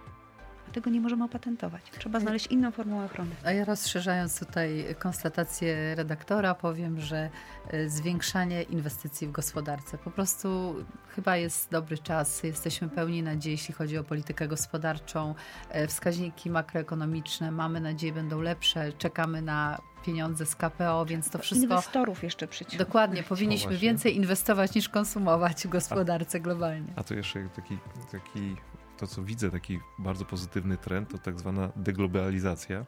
[0.72, 1.82] tego nie możemy opatentować.
[1.98, 3.30] Trzeba znaleźć inną formułę ochrony.
[3.44, 7.30] A ja rozszerzając tutaj konstatację redaktora, powiem, że
[7.68, 9.98] e, zwiększanie inwestycji w gospodarce.
[9.98, 10.74] Po prostu
[11.08, 12.42] chyba jest dobry czas.
[12.42, 15.34] Jesteśmy pełni nadziei, jeśli chodzi o politykę gospodarczą.
[15.70, 18.92] E, wskaźniki makroekonomiczne, mamy nadzieję, będą lepsze.
[18.92, 21.62] Czekamy na pieniądze z KPO, więc to wszystko.
[21.62, 22.88] Inwestorów jeszcze przyciągnąć.
[22.88, 26.92] Dokładnie, powinniśmy więcej inwestować niż konsumować w gospodarce globalnie.
[26.96, 27.78] A to jeszcze taki,
[28.12, 28.56] taki
[29.02, 32.84] to, co widzę, taki bardzo pozytywny trend, to tak zwana deglobalizacja,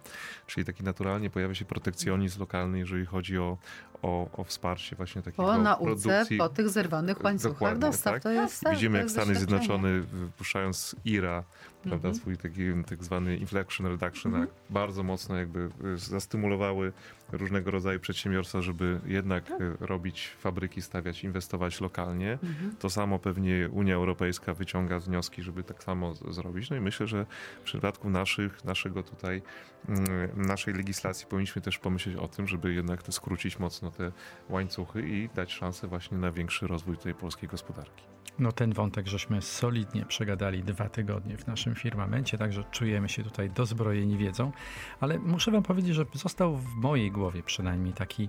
[0.46, 3.58] czyli taki naturalnie pojawia się protekcjonizm lokalny, jeżeli chodzi o,
[4.04, 6.38] o, o wsparcie właśnie takiego po nauce, produkcji.
[6.38, 8.14] po tych zerwanych łańcuchach dostaw.
[8.14, 8.22] Tak?
[8.22, 11.44] To jest, tak, Widzimy, jak Stany Zjednoczone wypuszczając IRA,
[11.82, 12.20] prawda, mm -hmm.
[12.20, 14.50] swój taki tak zwany inflation reduction, mm -hmm.
[14.70, 16.92] bardzo mocno jakby y, zastymulowały
[17.32, 19.60] różnego rodzaju przedsiębiorstwa, żeby jednak tak.
[19.60, 22.38] Y, robić fabryki, stawiać, inwestować lokalnie.
[22.42, 22.76] Mm -hmm.
[22.78, 26.70] To samo pewnie Unia Europejska wyciąga wnioski, żeby tak samo zrobić.
[26.70, 27.26] No i myślę, że
[27.60, 29.42] w przypadku naszych, naszego tutaj,
[29.88, 34.12] mm, naszej legislacji powinniśmy też pomyśleć o tym, żeby jednak te skrócić mocno te
[34.48, 38.04] łańcuchy i dać szansę właśnie na większy rozwój tej polskiej gospodarki.
[38.38, 43.50] No ten wątek żeśmy solidnie przegadali dwa tygodnie w naszym firmamencie, także czujemy się tutaj
[43.50, 44.52] dozbrojeni wiedzą,
[45.00, 48.28] ale muszę wam powiedzieć, że został w mojej głowie przynajmniej taki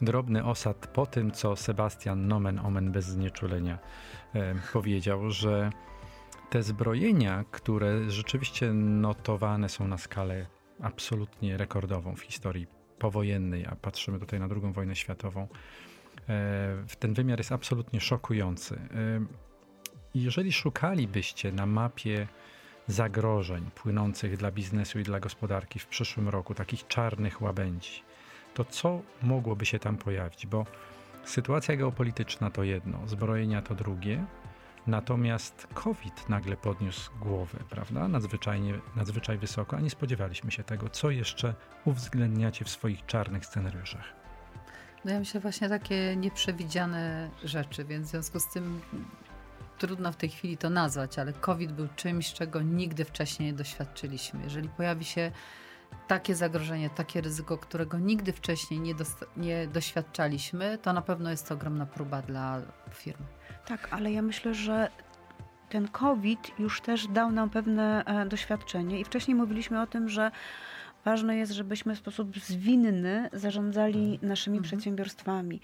[0.00, 3.78] drobny osad po tym, co Sebastian nomen omen bez znieczulenia
[4.34, 5.70] e, powiedział, że
[6.50, 10.46] te zbrojenia, które rzeczywiście notowane są na skalę
[10.82, 15.48] absolutnie rekordową w historii powojennej, a patrzymy tutaj na II wojnę światową,
[16.28, 18.74] e, ten wymiar jest absolutnie szokujący.
[18.74, 18.80] E,
[20.14, 22.26] jeżeli szukalibyście na mapie
[22.86, 28.02] zagrożeń płynących dla biznesu i dla gospodarki w przyszłym roku, takich czarnych łabędzi,
[28.54, 30.46] to co mogłoby się tam pojawić?
[30.46, 30.66] Bo
[31.24, 34.24] sytuacja geopolityczna to jedno, zbrojenia to drugie,
[34.86, 38.08] natomiast COVID nagle podniósł głowę, prawda?
[38.08, 40.88] Nadzwyczajnie, nadzwyczaj wysoko, a nie spodziewaliśmy się tego.
[40.88, 41.54] Co jeszcze
[41.84, 44.04] uwzględniacie w swoich czarnych scenariuszach?
[45.04, 48.80] No ja myślę właśnie takie nieprzewidziane rzeczy, więc w związku z tym
[49.78, 54.42] trudno w tej chwili to nazwać, ale COVID był czymś, czego nigdy wcześniej nie doświadczyliśmy.
[54.42, 55.32] Jeżeli pojawi się
[56.08, 58.94] takie zagrożenie, takie ryzyko, którego nigdy wcześniej nie,
[59.36, 62.60] nie doświadczaliśmy, to na pewno jest to ogromna próba dla
[62.90, 63.24] firm.
[63.70, 64.90] Tak, ale ja myślę, że
[65.68, 70.30] ten COVID już też dał nam pewne e, doświadczenie i wcześniej mówiliśmy o tym, że
[71.04, 74.28] Ważne jest, żebyśmy w sposób zwinny zarządzali mhm.
[74.28, 74.64] naszymi mhm.
[74.64, 75.60] przedsiębiorstwami.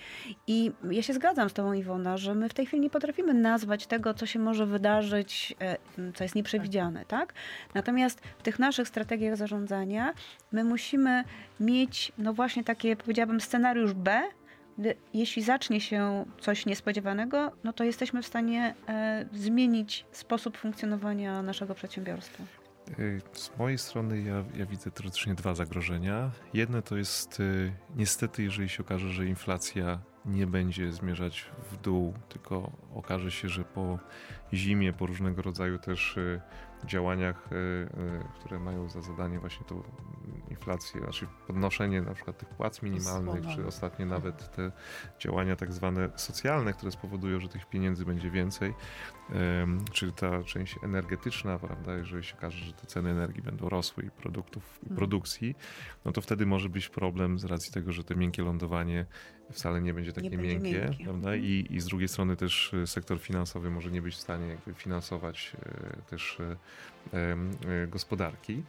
[0.46, 3.86] I ja się zgadzam z Tobą, Iwona, że my w tej chwili nie potrafimy nazwać
[3.86, 5.76] tego, co się może wydarzyć, e,
[6.14, 7.09] co jest nieprzewidziane, tak?
[7.09, 7.34] tak?
[7.74, 10.14] Natomiast w tych naszych strategiach zarządzania
[10.52, 11.24] my musimy
[11.61, 14.22] mieć, no właśnie takie, powiedziałabym, scenariusz B,
[15.14, 21.74] jeśli zacznie się coś niespodziewanego, no to jesteśmy w stanie e, zmienić sposób funkcjonowania naszego
[21.74, 22.45] przedsiębiorstwa.
[22.99, 26.31] Y, z mojej strony ja, ja widzę teoretycznie dwa zagrożenia.
[26.55, 32.14] Jedno to jest y, niestety, jeżeli się okaże, że inflacja nie będzie zmierzać w dół,
[32.29, 33.99] tylko okaże się, że po
[34.55, 36.41] zimie, po różnego rodzaju też y,
[36.85, 37.49] działaniach,
[38.35, 39.83] które mają za zadanie właśnie tą
[40.57, 44.72] inflację, znaczy podnoszenie na przykład tych płac minimalnych, czy ostatnie nawet te
[45.18, 48.74] działania tak zwane socjalne, które spowodują, że tych pieniędzy będzie więcej,
[49.92, 54.11] czy ta część energetyczna, prawda, jeżeli się okaże, że te ceny energii będą rosły i
[54.11, 54.96] produktów, i mhm.
[54.96, 55.54] produkcji,
[56.04, 59.07] no to wtedy może być problem z racji tego, że to miękkie lądowanie
[59.52, 61.44] wcale nie będzie takie nie miękkie, będzie miękkie, prawda, mhm.
[61.44, 65.57] I, i z drugiej strony też e, sektor finansowy może nie być w stanie finansować
[65.66, 68.62] e, też e, gospodarki.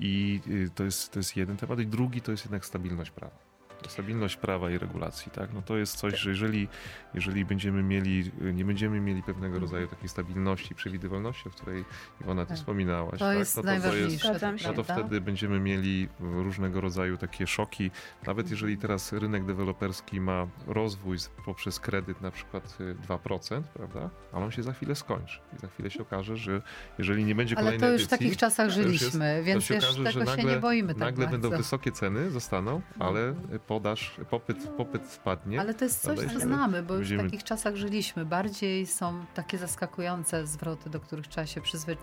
[0.00, 0.40] I
[0.74, 1.80] to jest, to jest jeden temat.
[1.80, 3.49] I drugi to jest jednak stabilność prawa
[3.88, 5.52] stabilność prawa i regulacji, tak?
[5.52, 6.68] No to jest coś, że jeżeli,
[7.14, 11.84] jeżeli będziemy mieli, nie będziemy mieli pewnego rodzaju takiej stabilności, przewidywalności, o której
[12.20, 12.58] Iwona ty tak.
[12.58, 13.38] wspominałaś, to tak?
[13.38, 14.40] jest no to, najważniejsze.
[14.40, 17.90] To jest, no to wtedy będziemy mieli różnego rodzaju takie szoki.
[18.26, 18.50] Nawet mhm.
[18.50, 22.78] jeżeli teraz rynek deweloperski ma rozwój poprzez kredyt na przykład
[23.08, 24.10] 2%, y, prawda?
[24.32, 25.40] Ale on się za chwilę skończy.
[25.56, 26.62] I za chwilę się okaże, że
[26.98, 29.78] jeżeli nie będzie kolejnej Ale to już edycji, w takich czasach żyliśmy, jest, więc się
[29.78, 31.40] okaże, tego nagle, się nie boimy tak Nagle bardzo.
[31.40, 35.60] będą wysokie ceny, zostaną, ale mhm podaż, popyt, popyt spadnie.
[35.60, 38.24] Ale to jest coś, co znamy, bo już w takich czasach żyliśmy.
[38.24, 41.96] Bardziej są takie zaskakujące zwroty, do których trzeba się przyzwy...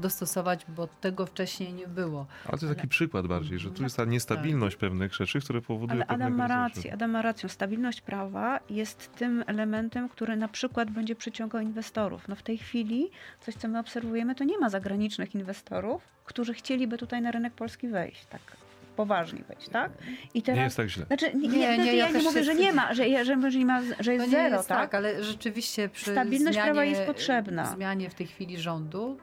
[0.00, 2.26] dostosować, bo tego wcześniej nie było.
[2.44, 4.80] Ale to jest taki przykład bardziej, że tu jest ta niestabilność tak.
[4.80, 7.48] pewnych rzeczy, które powodują Ale Adam ma rację, Adam ma rację.
[7.48, 12.28] Stabilność prawa jest tym elementem, który na przykład będzie przyciągał inwestorów.
[12.28, 13.10] No w tej chwili
[13.40, 17.88] coś, co my obserwujemy, to nie ma zagranicznych inwestorów, którzy chcieliby tutaj na rynek polski
[17.88, 18.26] wejść.
[18.26, 18.65] Tak
[18.96, 19.92] poważnie wejść, tak?
[20.34, 21.06] I teraz, nie jest tak źle.
[21.06, 23.66] Znaczy, nie, nie, nie, nie ja, nie mówię, że nie ma, że, że, że, nie
[23.66, 24.78] ma, że jest zero, jest tak?
[24.78, 24.94] tak?
[24.94, 27.64] ale rzeczywiście przy Stabilność zmianie, prawa jest potrzebna.
[27.64, 29.18] zmianie w tej chwili rządu,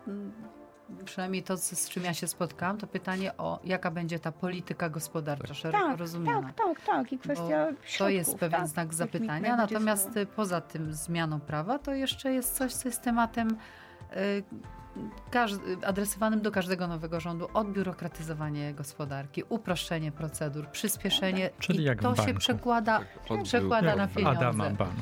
[1.06, 5.48] przynajmniej to, z czym ja się spotkałam, to pytanie o jaka będzie ta polityka gospodarcza,
[5.48, 5.58] tak.
[5.58, 6.54] szeroko tak, rozumiana.
[6.54, 7.14] Tak, tak, tak.
[7.14, 9.56] I kwestia środków, To jest pewien tak, znak zapytania.
[9.56, 13.58] Natomiast poza tym zmianą prawa, to jeszcze jest coś, co jest tematem
[14.18, 14.44] y,
[15.86, 22.34] adresowanym do każdego nowego rządu odbiurokratyzowanie gospodarki, uproszczenie procedur, przyspieszenie Czyli i jak to się
[22.34, 24.40] przekłada, tak, przekłada na pieniądze.
[24.40, 25.02] Adama Bank.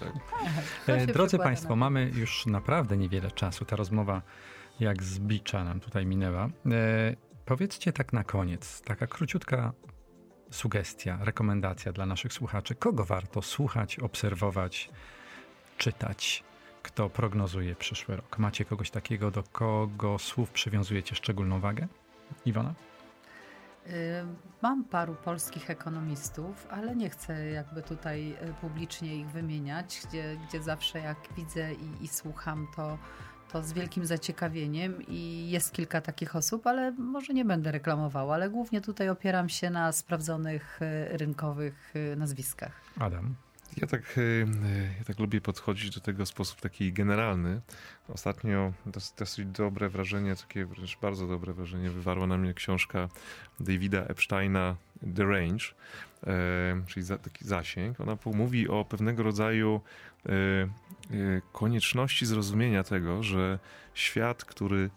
[0.86, 1.06] Tak.
[1.06, 3.66] Drodzy Państwo, mamy już naprawdę niewiele czasu.
[3.66, 4.22] Ta rozmowa
[4.80, 6.46] jak z bicza nam tutaj minęła.
[6.46, 6.50] E,
[7.46, 9.74] powiedzcie tak na koniec, taka króciutka
[10.52, 12.76] sugestia, rekomendacja dla naszych słuchaczy.
[12.76, 14.90] Kogo warto słuchać, obserwować,
[15.78, 16.44] czytać?
[16.84, 18.40] Kto prognozuje przyszły rok?
[18.40, 21.88] Macie kogoś takiego, do kogo słów przywiązujecie szczególną wagę?
[22.46, 22.74] Iwona?
[23.88, 23.92] Y,
[24.62, 30.64] mam paru polskich ekonomistów, ale nie chcę jakby tutaj y, publicznie ich wymieniać, gdzie, gdzie
[30.64, 32.98] zawsze jak widzę i, i słucham, to,
[33.52, 38.50] to z wielkim zaciekawieniem i jest kilka takich osób, ale może nie będę reklamowała, ale
[38.50, 42.82] głównie tutaj opieram się na sprawdzonych e, rynkowych nazwiskach.
[43.00, 43.36] Adam.
[43.78, 44.20] Ja tak,
[44.98, 47.62] ja tak lubię podchodzić do tego w sposób taki generalny.
[48.08, 48.74] Ostatnio
[49.18, 53.10] dosyć, dobre wrażenie, takie wręcz bardzo dobre wrażenie wywarła na mnie książka
[53.60, 54.76] Davida Epsteina
[55.16, 55.66] The Range,
[56.88, 58.02] czyli za, taki zasięg.
[58.02, 59.82] Ona mówi o pewnego rodzaju
[60.26, 60.68] e, e,
[61.54, 63.60] konieczności zrozumienia tego, że
[63.94, 64.90] świat, który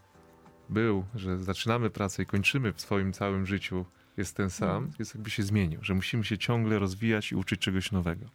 [0.68, 3.85] był, że zaczynamy pracę i kończymy w swoim całym życiu
[4.16, 4.93] jest ten sam, mhm.
[4.99, 8.27] jest jakby się zmienił, że musimy się ciągle rozwijać i uczyć czegoś nowego.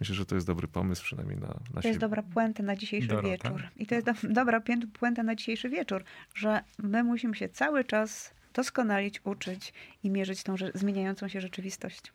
[0.00, 3.08] Myślę, że to jest dobry pomysł, przynajmniej na, na To jest dobra puenta na dzisiejszy
[3.08, 3.28] Dorota.
[3.28, 3.62] wieczór.
[3.76, 4.60] I to jest do, dobra
[4.98, 9.72] puenta na dzisiejszy wieczór, że my musimy się cały czas doskonalić, uczyć
[10.02, 12.12] i mierzyć tą zmieniającą się rzeczywistość.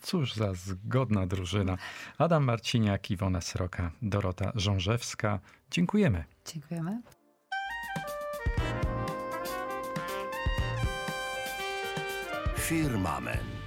[0.00, 1.78] Cóż za zgodna drużyna.
[2.18, 5.40] Adam Marciniak, Iwona Sroka, Dorota Żążewska.
[5.70, 6.24] Dziękujemy.
[6.46, 7.02] Dziękujemy.
[12.56, 13.57] Firmament.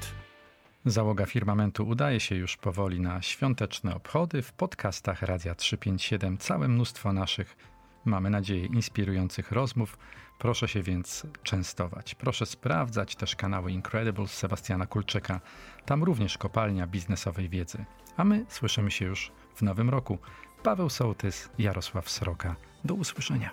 [0.85, 4.41] Załoga firmamentu udaje się już powoli na świąteczne obchody.
[4.41, 7.57] W podcastach Radia 357 całe mnóstwo naszych,
[8.05, 9.97] mamy nadzieję, inspirujących rozmów.
[10.39, 12.15] Proszę się więc częstować.
[12.15, 15.41] Proszę sprawdzać też kanały Incredibles Sebastiana Kulczyka.
[15.85, 17.85] Tam również kopalnia biznesowej wiedzy.
[18.17, 20.17] A my słyszymy się już w nowym roku.
[20.63, 22.55] Paweł Sołtys, Jarosław Sroka.
[22.85, 23.51] Do usłyszenia.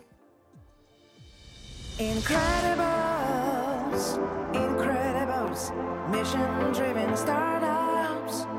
[1.98, 4.18] Incredibles,
[4.52, 4.97] incredibles,
[6.10, 8.57] mission driven startups.